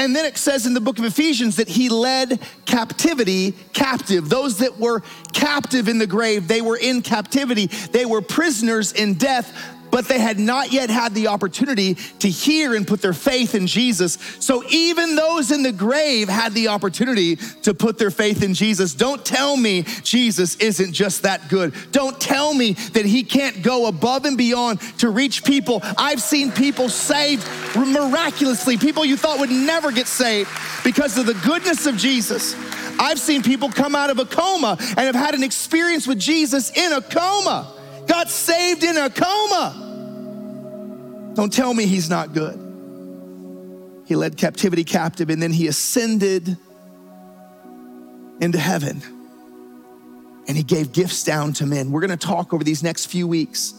and 0.00 0.16
then 0.16 0.24
it 0.24 0.38
says 0.38 0.66
in 0.66 0.72
the 0.72 0.80
book 0.80 0.98
of 0.98 1.04
Ephesians 1.04 1.56
that 1.56 1.68
he 1.68 1.90
led 1.90 2.40
captivity 2.64 3.52
captive. 3.74 4.30
Those 4.30 4.58
that 4.58 4.78
were 4.78 5.02
captive 5.34 5.88
in 5.88 5.98
the 5.98 6.06
grave, 6.06 6.48
they 6.48 6.62
were 6.62 6.78
in 6.78 7.02
captivity. 7.02 7.66
They 7.66 8.06
were 8.06 8.22
prisoners 8.22 8.92
in 8.92 9.14
death, 9.14 9.54
but 9.90 10.06
they 10.06 10.18
had 10.18 10.38
not 10.38 10.72
yet 10.72 10.90
had 10.90 11.14
the 11.14 11.28
opportunity 11.28 11.94
to 12.20 12.28
hear 12.28 12.74
and 12.74 12.86
put 12.86 13.02
their 13.02 13.12
faith 13.12 13.54
in 13.54 13.66
Jesus. 13.66 14.18
So 14.40 14.64
even 14.68 15.16
those 15.16 15.50
in 15.50 15.62
the 15.62 15.72
grave 15.72 16.28
had 16.28 16.52
the 16.52 16.68
opportunity 16.68 17.36
to 17.36 17.74
put 17.74 17.98
their 17.98 18.10
faith 18.10 18.42
in 18.42 18.54
Jesus. 18.54 18.94
Don't 18.94 19.24
tell 19.24 19.56
me 19.56 19.82
Jesus 20.02 20.56
isn't 20.56 20.92
just 20.92 21.22
that 21.22 21.48
good. 21.48 21.74
Don't 21.92 22.20
tell 22.20 22.54
me 22.54 22.72
that 22.92 23.04
he 23.04 23.22
can't 23.22 23.62
go 23.62 23.86
above 23.86 24.24
and 24.24 24.36
beyond 24.36 24.80
to 24.98 25.10
reach 25.10 25.44
people. 25.44 25.80
I've 25.96 26.22
seen 26.22 26.52
people 26.52 26.88
saved 26.88 27.46
miraculously, 27.76 28.76
people 28.76 29.04
you 29.04 29.16
thought 29.16 29.38
would 29.38 29.50
never 29.50 29.92
get 29.92 30.06
saved 30.06 30.50
because 30.84 31.16
of 31.18 31.26
the 31.26 31.34
goodness 31.34 31.86
of 31.86 31.96
Jesus. 31.96 32.54
I've 32.98 33.18
seen 33.18 33.42
people 33.42 33.70
come 33.70 33.94
out 33.94 34.10
of 34.10 34.18
a 34.18 34.26
coma 34.26 34.76
and 34.80 34.98
have 34.98 35.14
had 35.14 35.34
an 35.34 35.42
experience 35.42 36.06
with 36.06 36.18
Jesus 36.18 36.70
in 36.76 36.92
a 36.92 37.00
coma 37.00 37.79
got 38.10 38.28
saved 38.28 38.82
in 38.82 38.96
a 38.96 39.08
coma. 39.08 41.32
Don't 41.34 41.52
tell 41.52 41.72
me 41.72 41.86
he's 41.86 42.10
not 42.10 42.34
good. 42.34 42.58
He 44.04 44.16
led 44.16 44.36
captivity 44.36 44.82
captive 44.82 45.30
and 45.30 45.40
then 45.40 45.52
he 45.52 45.68
ascended 45.68 46.58
into 48.40 48.58
heaven 48.58 49.00
and 50.48 50.56
he 50.56 50.64
gave 50.64 50.92
gifts 50.92 51.22
down 51.22 51.52
to 51.54 51.66
men. 51.66 51.92
We're 51.92 52.00
going 52.00 52.10
to 52.10 52.26
talk 52.26 52.52
over 52.52 52.64
these 52.64 52.82
next 52.82 53.06
few 53.06 53.28
weeks 53.28 53.74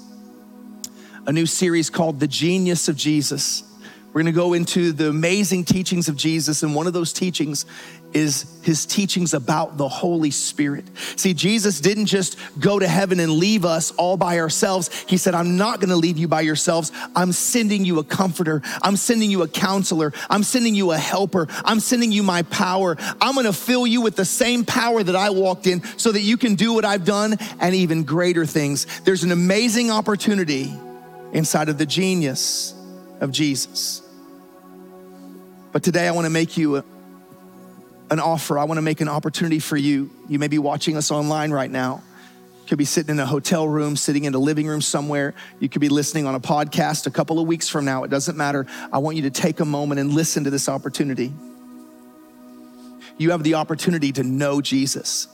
a 1.27 1.33
new 1.33 1.45
series 1.45 1.89
called 1.89 2.21
The 2.21 2.27
Genius 2.27 2.87
of 2.87 2.95
Jesus. 2.95 3.63
We're 4.07 4.23
going 4.23 4.33
to 4.33 4.39
go 4.39 4.53
into 4.53 4.93
the 4.93 5.09
amazing 5.09 5.65
teachings 5.65 6.09
of 6.09 6.15
Jesus, 6.15 6.63
and 6.63 6.73
one 6.73 6.87
of 6.87 6.93
those 6.93 7.13
teachings 7.13 7.65
is 8.13 8.45
his 8.63 8.85
teachings 8.85 9.33
about 9.33 9.77
the 9.77 9.87
Holy 9.87 10.31
Spirit. 10.31 10.85
See, 11.15 11.33
Jesus 11.33 11.79
didn't 11.79 12.05
just 12.05 12.37
go 12.59 12.77
to 12.77 12.87
heaven 12.87 13.19
and 13.19 13.31
leave 13.31 13.65
us 13.65 13.91
all 13.91 14.17
by 14.17 14.39
ourselves. 14.39 14.89
He 15.07 15.17
said, 15.17 15.33
I'm 15.33 15.57
not 15.57 15.79
gonna 15.79 15.95
leave 15.95 16.17
you 16.17 16.27
by 16.27 16.41
yourselves. 16.41 16.91
I'm 17.15 17.31
sending 17.31 17.85
you 17.85 17.99
a 17.99 18.03
comforter. 18.03 18.61
I'm 18.81 18.95
sending 18.95 19.31
you 19.31 19.43
a 19.43 19.47
counselor. 19.47 20.13
I'm 20.29 20.43
sending 20.43 20.75
you 20.75 20.91
a 20.91 20.97
helper. 20.97 21.47
I'm 21.65 21.79
sending 21.79 22.11
you 22.11 22.23
my 22.23 22.43
power. 22.43 22.97
I'm 23.19 23.35
gonna 23.35 23.53
fill 23.53 23.87
you 23.87 24.01
with 24.01 24.15
the 24.15 24.25
same 24.25 24.65
power 24.65 25.01
that 25.01 25.15
I 25.15 25.29
walked 25.29 25.67
in 25.67 25.83
so 25.97 26.11
that 26.11 26.21
you 26.21 26.37
can 26.37 26.55
do 26.55 26.73
what 26.73 26.85
I've 26.85 27.05
done 27.05 27.37
and 27.59 27.73
even 27.75 28.03
greater 28.03 28.45
things. 28.45 28.85
There's 29.01 29.23
an 29.23 29.31
amazing 29.31 29.89
opportunity 29.89 30.71
inside 31.33 31.69
of 31.69 31.77
the 31.77 31.85
genius 31.85 32.73
of 33.21 33.31
Jesus. 33.31 34.01
But 35.71 35.83
today 35.83 36.07
I 36.07 36.11
wanna 36.11 36.29
make 36.29 36.57
you 36.57 36.77
a 36.77 36.83
an 38.11 38.19
offer. 38.19 38.59
I 38.59 38.65
want 38.65 38.77
to 38.77 38.83
make 38.83 39.01
an 39.01 39.07
opportunity 39.07 39.59
for 39.59 39.77
you. 39.77 40.11
You 40.27 40.37
may 40.37 40.49
be 40.49 40.59
watching 40.59 40.97
us 40.97 41.09
online 41.09 41.51
right 41.51 41.71
now. 41.71 42.03
You 42.61 42.67
could 42.67 42.77
be 42.77 42.85
sitting 42.85 43.15
in 43.15 43.19
a 43.19 43.25
hotel 43.25 43.67
room, 43.67 43.95
sitting 43.95 44.25
in 44.25 44.35
a 44.35 44.37
living 44.37 44.67
room 44.67 44.81
somewhere. 44.81 45.33
You 45.59 45.69
could 45.69 45.81
be 45.81 45.89
listening 45.89 46.27
on 46.27 46.35
a 46.35 46.39
podcast 46.39 47.07
a 47.07 47.11
couple 47.11 47.39
of 47.39 47.47
weeks 47.47 47.69
from 47.69 47.85
now. 47.85 48.03
It 48.03 48.09
doesn't 48.09 48.37
matter. 48.37 48.67
I 48.93 48.99
want 48.99 49.15
you 49.15 49.23
to 49.23 49.29
take 49.29 49.61
a 49.61 49.65
moment 49.65 49.99
and 49.99 50.13
listen 50.13 50.43
to 50.43 50.49
this 50.49 50.69
opportunity. 50.69 51.33
You 53.17 53.31
have 53.31 53.43
the 53.43 53.55
opportunity 53.55 54.11
to 54.13 54.23
know 54.23 54.61
Jesus 54.61 55.27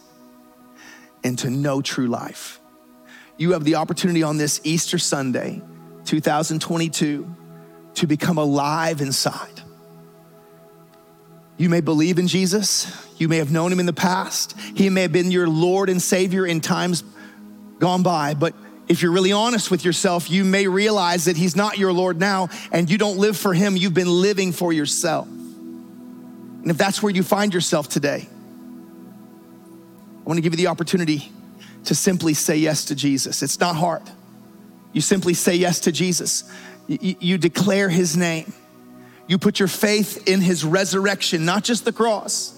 and 1.23 1.37
to 1.39 1.49
know 1.49 1.81
true 1.81 2.07
life. 2.07 2.59
you 3.37 3.51
have 3.51 3.63
the 3.63 3.75
opportunity 3.75 4.23
on 4.23 4.37
this 4.37 4.59
Easter 4.63 4.97
Sunday, 4.97 5.61
2022, 6.05 7.35
to 7.95 8.07
become 8.07 8.37
alive 8.37 9.01
inside. 9.01 9.61
You 11.57 11.69
may 11.69 11.81
believe 11.81 12.19
in 12.19 12.27
Jesus. 12.27 12.87
You 13.17 13.27
may 13.27 13.37
have 13.37 13.51
known 13.51 13.71
him 13.71 13.79
in 13.79 13.87
the 13.87 13.93
past. 13.93 14.55
He 14.75 14.89
may 14.89 15.01
have 15.03 15.11
been 15.11 15.31
your 15.31 15.47
Lord 15.47 15.89
and 15.89 16.01
Savior 16.01 16.45
in 16.45 16.61
times 16.61 17.03
gone 17.79 18.03
by. 18.03 18.35
But 18.35 18.53
if 18.87 19.01
you're 19.01 19.11
really 19.11 19.31
honest 19.31 19.71
with 19.71 19.83
yourself, 19.83 20.29
you 20.29 20.45
may 20.45 20.67
realize 20.67 21.25
that 21.25 21.35
he's 21.35 21.55
not 21.55 21.77
your 21.77 21.91
Lord 21.91 22.19
now 22.19 22.49
and 22.71 22.89
you 22.89 22.97
don't 22.97 23.17
live 23.17 23.35
for 23.35 23.53
him. 23.53 23.75
You've 23.75 23.93
been 23.93 24.21
living 24.21 24.51
for 24.51 24.71
yourself. 24.71 25.27
And 25.27 26.69
if 26.69 26.77
that's 26.77 27.01
where 27.01 27.11
you 27.11 27.23
find 27.23 27.53
yourself 27.53 27.89
today, 27.89 28.27
I 28.29 30.23
want 30.25 30.37
to 30.37 30.41
give 30.41 30.53
you 30.53 30.57
the 30.57 30.67
opportunity 30.67 31.31
to 31.85 31.95
simply 31.95 32.33
say 32.33 32.57
yes 32.57 32.85
to 32.85 32.95
Jesus. 32.95 33.41
It's 33.41 33.59
not 33.59 33.75
hard. 33.75 34.03
You 34.93 35.01
simply 35.01 35.33
say 35.33 35.55
yes 35.55 35.79
to 35.81 35.91
Jesus. 35.91 36.43
You, 36.87 37.15
you 37.19 37.37
declare 37.37 37.89
his 37.89 38.15
name. 38.15 38.53
You 39.27 39.37
put 39.37 39.59
your 39.59 39.67
faith 39.67 40.27
in 40.27 40.41
his 40.41 40.63
resurrection, 40.63 41.45
not 41.45 41.63
just 41.63 41.85
the 41.85 41.91
cross, 41.91 42.57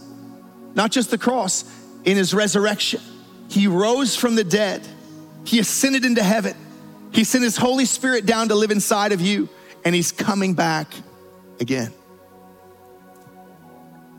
not 0.75 0.91
just 0.91 1.09
the 1.09 1.17
cross, 1.17 1.65
in 2.05 2.15
his 2.15 2.33
resurrection. 2.33 3.01
He 3.49 3.67
rose 3.67 4.15
from 4.15 4.35
the 4.35 4.43
dead, 4.43 4.87
he 5.45 5.59
ascended 5.59 6.05
into 6.05 6.23
heaven. 6.23 6.55
He 7.11 7.23
sent 7.23 7.43
his 7.43 7.57
Holy 7.57 7.85
Spirit 7.85 8.27
down 8.27 8.49
to 8.49 8.55
live 8.55 8.69
inside 8.69 9.13
of 9.13 9.21
you, 9.21 9.49
and 9.83 9.95
he's 9.95 10.11
coming 10.11 10.53
back 10.53 10.87
again. 11.59 11.91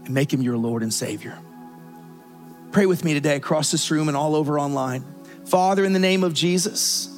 And 0.05 0.13
make 0.13 0.33
him 0.33 0.43
your 0.43 0.57
Lord 0.57 0.83
and 0.83 0.93
Savior. 0.93 1.39
Pray 2.73 2.87
with 2.87 3.05
me 3.05 3.15
today 3.15 3.37
across 3.37 3.71
this 3.71 3.91
room 3.93 4.09
and 4.09 4.17
all 4.17 4.35
over 4.35 4.59
online. 4.59 5.05
Father, 5.47 5.85
in 5.85 5.93
the 5.93 6.01
name 6.01 6.25
of 6.25 6.35
Jesus, 6.35 7.09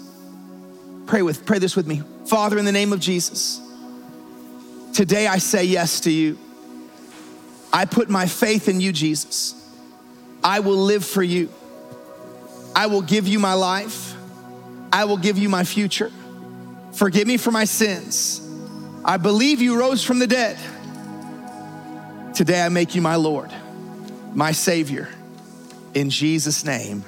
pray 1.07 1.23
with 1.23 1.47
pray 1.47 1.59
this 1.59 1.75
with 1.75 1.87
me. 1.87 2.03
Father, 2.27 2.59
in 2.59 2.66
the 2.66 2.73
name 2.73 2.92
of 2.92 3.01
Jesus, 3.01 3.62
today 4.92 5.26
I 5.26 5.38
say 5.38 5.64
yes 5.64 6.00
to 6.00 6.11
you. 6.11 6.38
I 7.72 7.85
put 7.85 8.11
my 8.11 8.26
faith 8.26 8.68
in 8.68 8.81
you, 8.81 8.92
Jesus. 8.92 9.55
I 10.44 10.61
will 10.61 10.76
live 10.76 11.05
for 11.05 11.22
you. 11.22 11.48
I 12.74 12.87
will 12.87 13.02
give 13.02 13.26
you 13.26 13.38
my 13.38 13.55
life. 13.55 14.14
I 14.92 15.05
will 15.05 15.16
give 15.16 15.38
you 15.38 15.48
my 15.48 15.64
future. 15.64 16.11
Forgive 16.92 17.26
me 17.26 17.38
for 17.38 17.50
my 17.50 17.64
sins. 17.64 18.40
I 19.05 19.16
believe 19.16 19.62
you 19.62 19.78
rose 19.78 20.05
from 20.05 20.18
the 20.18 20.26
dead. 20.26 20.59
Today 22.35 22.62
I 22.62 22.68
make 22.68 22.94
you 22.94 23.02
my 23.02 23.16
Lord, 23.16 23.50
my 24.35 24.52
Savior. 24.52 25.09
In 25.94 26.11
Jesus' 26.11 26.64
name, 26.64 27.05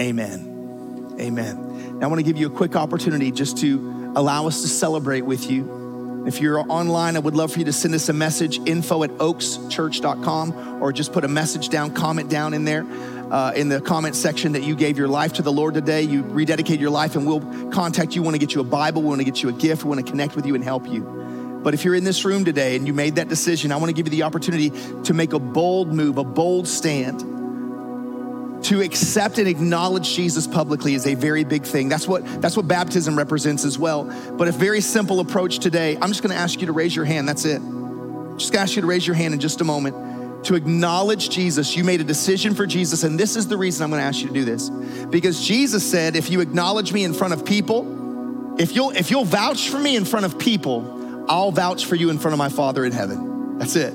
amen. 0.00 1.16
Amen. 1.20 1.98
Now, 1.98 2.06
I 2.06 2.08
want 2.08 2.18
to 2.18 2.24
give 2.24 2.36
you 2.36 2.46
a 2.46 2.50
quick 2.50 2.74
opportunity 2.74 3.30
just 3.30 3.58
to 3.58 4.12
allow 4.16 4.46
us 4.46 4.62
to 4.62 4.68
celebrate 4.68 5.20
with 5.22 5.50
you. 5.50 5.81
If 6.26 6.40
you're 6.40 6.60
online, 6.70 7.16
I 7.16 7.18
would 7.18 7.34
love 7.34 7.52
for 7.52 7.58
you 7.58 7.64
to 7.64 7.72
send 7.72 7.94
us 7.94 8.08
a 8.08 8.12
message 8.12 8.58
info 8.66 9.02
at 9.02 9.10
oakschurch.com 9.10 10.82
or 10.82 10.92
just 10.92 11.12
put 11.12 11.24
a 11.24 11.28
message 11.28 11.68
down, 11.68 11.92
comment 11.94 12.30
down 12.30 12.54
in 12.54 12.64
there. 12.64 12.86
Uh, 13.32 13.50
in 13.56 13.70
the 13.70 13.80
comment 13.80 14.14
section 14.14 14.52
that 14.52 14.62
you 14.62 14.76
gave 14.76 14.98
your 14.98 15.08
life 15.08 15.32
to 15.32 15.40
the 15.40 15.50
Lord 15.50 15.72
today. 15.72 16.02
You 16.02 16.22
rededicate 16.22 16.78
your 16.78 16.90
life, 16.90 17.16
and 17.16 17.26
we'll 17.26 17.40
contact 17.70 18.14
you. 18.14 18.20
We 18.20 18.26
want 18.26 18.34
to 18.34 18.38
get 18.38 18.54
you 18.54 18.60
a 18.60 18.64
Bible. 18.64 19.00
We 19.00 19.08
want 19.08 19.20
to 19.22 19.24
get 19.24 19.42
you 19.42 19.48
a 19.48 19.54
gift. 19.54 19.84
We 19.84 19.88
want 19.88 20.04
to 20.04 20.10
connect 20.10 20.36
with 20.36 20.44
you 20.44 20.54
and 20.54 20.62
help 20.62 20.86
you. 20.86 21.00
But 21.62 21.72
if 21.72 21.82
you're 21.82 21.94
in 21.94 22.04
this 22.04 22.26
room 22.26 22.44
today 22.44 22.76
and 22.76 22.86
you 22.86 22.92
made 22.92 23.14
that 23.14 23.28
decision, 23.28 23.72
I 23.72 23.76
want 23.76 23.88
to 23.88 23.94
give 23.94 24.06
you 24.06 24.10
the 24.10 24.24
opportunity 24.24 24.70
to 25.04 25.14
make 25.14 25.32
a 25.32 25.38
bold 25.38 25.94
move, 25.94 26.18
a 26.18 26.24
bold 26.24 26.68
stand 26.68 27.22
to 28.64 28.80
accept 28.80 29.38
and 29.38 29.48
acknowledge 29.48 30.14
Jesus 30.14 30.46
publicly 30.46 30.94
is 30.94 31.06
a 31.06 31.14
very 31.14 31.44
big 31.44 31.64
thing. 31.64 31.88
That's 31.88 32.06
what 32.06 32.24
that's 32.40 32.56
what 32.56 32.68
baptism 32.68 33.16
represents 33.16 33.64
as 33.64 33.78
well. 33.78 34.04
But 34.32 34.48
a 34.48 34.52
very 34.52 34.80
simple 34.80 35.20
approach 35.20 35.58
today. 35.58 35.96
I'm 36.00 36.08
just 36.08 36.22
to 36.34 36.40
ask 36.40 36.60
you 36.60 36.66
to 36.66 36.72
raise 36.72 36.94
your 36.94 37.04
hand. 37.04 37.28
That's 37.28 37.44
it. 37.44 37.60
Just 38.38 38.54
ask 38.54 38.76
you 38.76 38.82
to 38.82 38.88
raise 38.88 39.06
your 39.06 39.16
hand 39.16 39.34
in 39.34 39.40
just 39.40 39.60
a 39.60 39.64
moment 39.64 40.44
to 40.44 40.54
acknowledge 40.54 41.30
Jesus. 41.30 41.76
You 41.76 41.84
made 41.84 42.00
a 42.00 42.04
decision 42.04 42.54
for 42.54 42.66
Jesus 42.66 43.04
and 43.04 43.18
this 43.18 43.36
is 43.36 43.48
the 43.48 43.56
reason 43.56 43.84
I'm 43.84 43.90
to 44.00 44.06
ask 44.06 44.20
you 44.20 44.28
to 44.28 44.34
do 44.34 44.44
this. 44.44 44.70
Because 44.70 45.46
Jesus 45.46 45.88
said, 45.88 46.16
if 46.16 46.30
you 46.30 46.40
acknowledge 46.40 46.92
me 46.92 47.04
in 47.04 47.14
front 47.14 47.32
of 47.32 47.44
people, 47.44 48.60
if 48.60 48.74
you'll 48.74 48.90
if 48.90 49.10
you'll 49.10 49.24
vouch 49.24 49.68
for 49.68 49.78
me 49.78 49.96
in 49.96 50.04
front 50.04 50.26
of 50.26 50.38
people, 50.38 51.24
I'll 51.28 51.52
vouch 51.52 51.86
for 51.86 51.94
you 51.94 52.10
in 52.10 52.18
front 52.18 52.32
of 52.32 52.38
my 52.38 52.48
Father 52.48 52.84
in 52.84 52.92
heaven. 52.92 53.58
That's 53.58 53.76
it. 53.76 53.94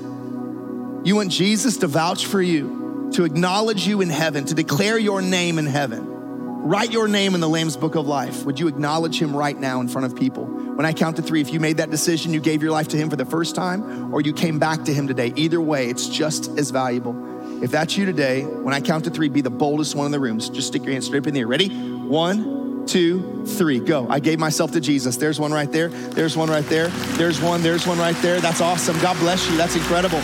You 1.04 1.14
want 1.14 1.30
Jesus 1.30 1.78
to 1.78 1.86
vouch 1.86 2.26
for 2.26 2.42
you 2.42 2.78
to 3.12 3.24
acknowledge 3.24 3.86
you 3.86 4.00
in 4.00 4.10
heaven, 4.10 4.44
to 4.46 4.54
declare 4.54 4.98
your 4.98 5.22
name 5.22 5.58
in 5.58 5.66
heaven. 5.66 6.04
Write 6.06 6.92
your 6.92 7.08
name 7.08 7.34
in 7.34 7.40
the 7.40 7.48
Lamb's 7.48 7.76
book 7.76 7.94
of 7.94 8.06
life. 8.06 8.44
Would 8.44 8.60
you 8.60 8.68
acknowledge 8.68 9.20
him 9.20 9.34
right 9.34 9.58
now 9.58 9.80
in 9.80 9.88
front 9.88 10.04
of 10.06 10.16
people? 10.18 10.44
When 10.44 10.84
I 10.84 10.92
count 10.92 11.16
to 11.16 11.22
three, 11.22 11.40
if 11.40 11.52
you 11.52 11.60
made 11.60 11.78
that 11.78 11.90
decision, 11.90 12.34
you 12.34 12.40
gave 12.40 12.62
your 12.62 12.72
life 12.72 12.88
to 12.88 12.96
him 12.96 13.08
for 13.10 13.16
the 13.16 13.24
first 13.24 13.54
time, 13.54 14.12
or 14.12 14.20
you 14.20 14.32
came 14.32 14.58
back 14.58 14.84
to 14.84 14.92
him 14.92 15.08
today, 15.08 15.32
either 15.34 15.60
way, 15.60 15.88
it's 15.88 16.08
just 16.08 16.58
as 16.58 16.70
valuable. 16.70 17.62
If 17.62 17.70
that's 17.70 17.96
you 17.96 18.04
today, 18.04 18.44
when 18.44 18.74
I 18.74 18.80
count 18.80 19.04
to 19.04 19.10
three, 19.10 19.28
be 19.28 19.40
the 19.40 19.50
boldest 19.50 19.94
one 19.94 20.06
in 20.06 20.12
the 20.12 20.20
room. 20.20 20.38
Just 20.38 20.68
stick 20.68 20.84
your 20.84 20.92
hand 20.92 21.04
straight 21.04 21.20
up 21.20 21.26
in 21.26 21.34
the 21.34 21.40
air. 21.40 21.46
Ready? 21.46 21.68
One, 21.68 22.86
two, 22.86 23.44
three, 23.46 23.80
go. 23.80 24.06
I 24.08 24.20
gave 24.20 24.38
myself 24.38 24.72
to 24.72 24.80
Jesus. 24.80 25.16
There's 25.16 25.40
one 25.40 25.52
right 25.52 25.70
there. 25.70 25.88
There's 25.88 26.36
one 26.36 26.50
right 26.50 26.66
there. 26.66 26.88
There's 27.16 27.40
one. 27.40 27.62
There's 27.62 27.86
one 27.86 27.98
right 27.98 28.16
there. 28.16 28.40
That's 28.40 28.60
awesome. 28.60 28.98
God 29.00 29.18
bless 29.18 29.48
you. 29.48 29.56
That's 29.56 29.74
incredible. 29.74 30.20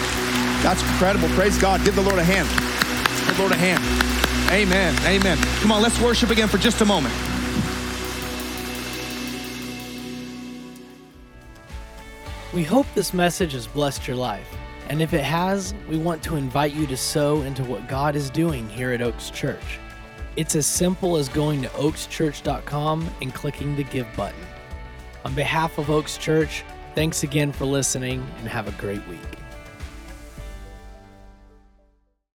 That's 0.62 0.83
incredible. 0.83 1.29
Praise 1.31 1.59
God. 1.59 1.85
Give 1.85 1.94
the 1.94 2.03
Lord 2.03 2.18
a 2.18 2.25
hand. 2.25 2.74
Lord 3.38 3.53
a 3.53 3.57
hand. 3.57 3.83
Amen. 4.53 4.94
Amen. 5.07 5.38
Come 5.61 5.73
on, 5.73 5.83
let's 5.83 6.01
worship 6.01 6.31
again 6.31 6.49
for 6.49 6.59
just 6.59 6.81
a 6.81 6.85
moment. 6.85 7.14
We 12.53 12.62
hope 12.62 12.87
this 12.94 13.12
message 13.12 13.53
has 13.53 13.66
blessed 13.66 14.07
your 14.07 14.16
life. 14.16 14.49
And 14.88 15.03
if 15.03 15.12
it 15.12 15.25
has, 15.25 15.75
we 15.88 15.97
want 15.97 16.23
to 16.25 16.37
invite 16.37 16.73
you 16.73 16.87
to 16.87 16.97
sow 16.97 17.42
into 17.42 17.64
what 17.64 17.88
God 17.88 18.14
is 18.14 18.31
doing 18.31 18.68
here 18.68 18.92
at 18.92 19.03
Oaks 19.03 19.31
Church. 19.31 19.81
It's 20.37 20.55
as 20.55 20.66
simple 20.66 21.16
as 21.16 21.29
going 21.29 21.62
to 21.62 21.68
oakschurch.com 21.70 23.11
and 23.23 23.35
clicking 23.35 23.75
the 23.75 23.85
Give 23.85 24.07
button. 24.16 24.47
On 25.25 25.35
behalf 25.35 25.79
of 25.79 25.90
Oaks 25.90 26.16
Church, 26.18 26.64
thanks 26.94 27.23
again 27.23 27.51
for 27.51 27.64
listening 27.64 28.25
and 28.38 28.49
have 28.49 28.68
a 28.68 28.73
great 28.81 29.05
week. 29.09 29.43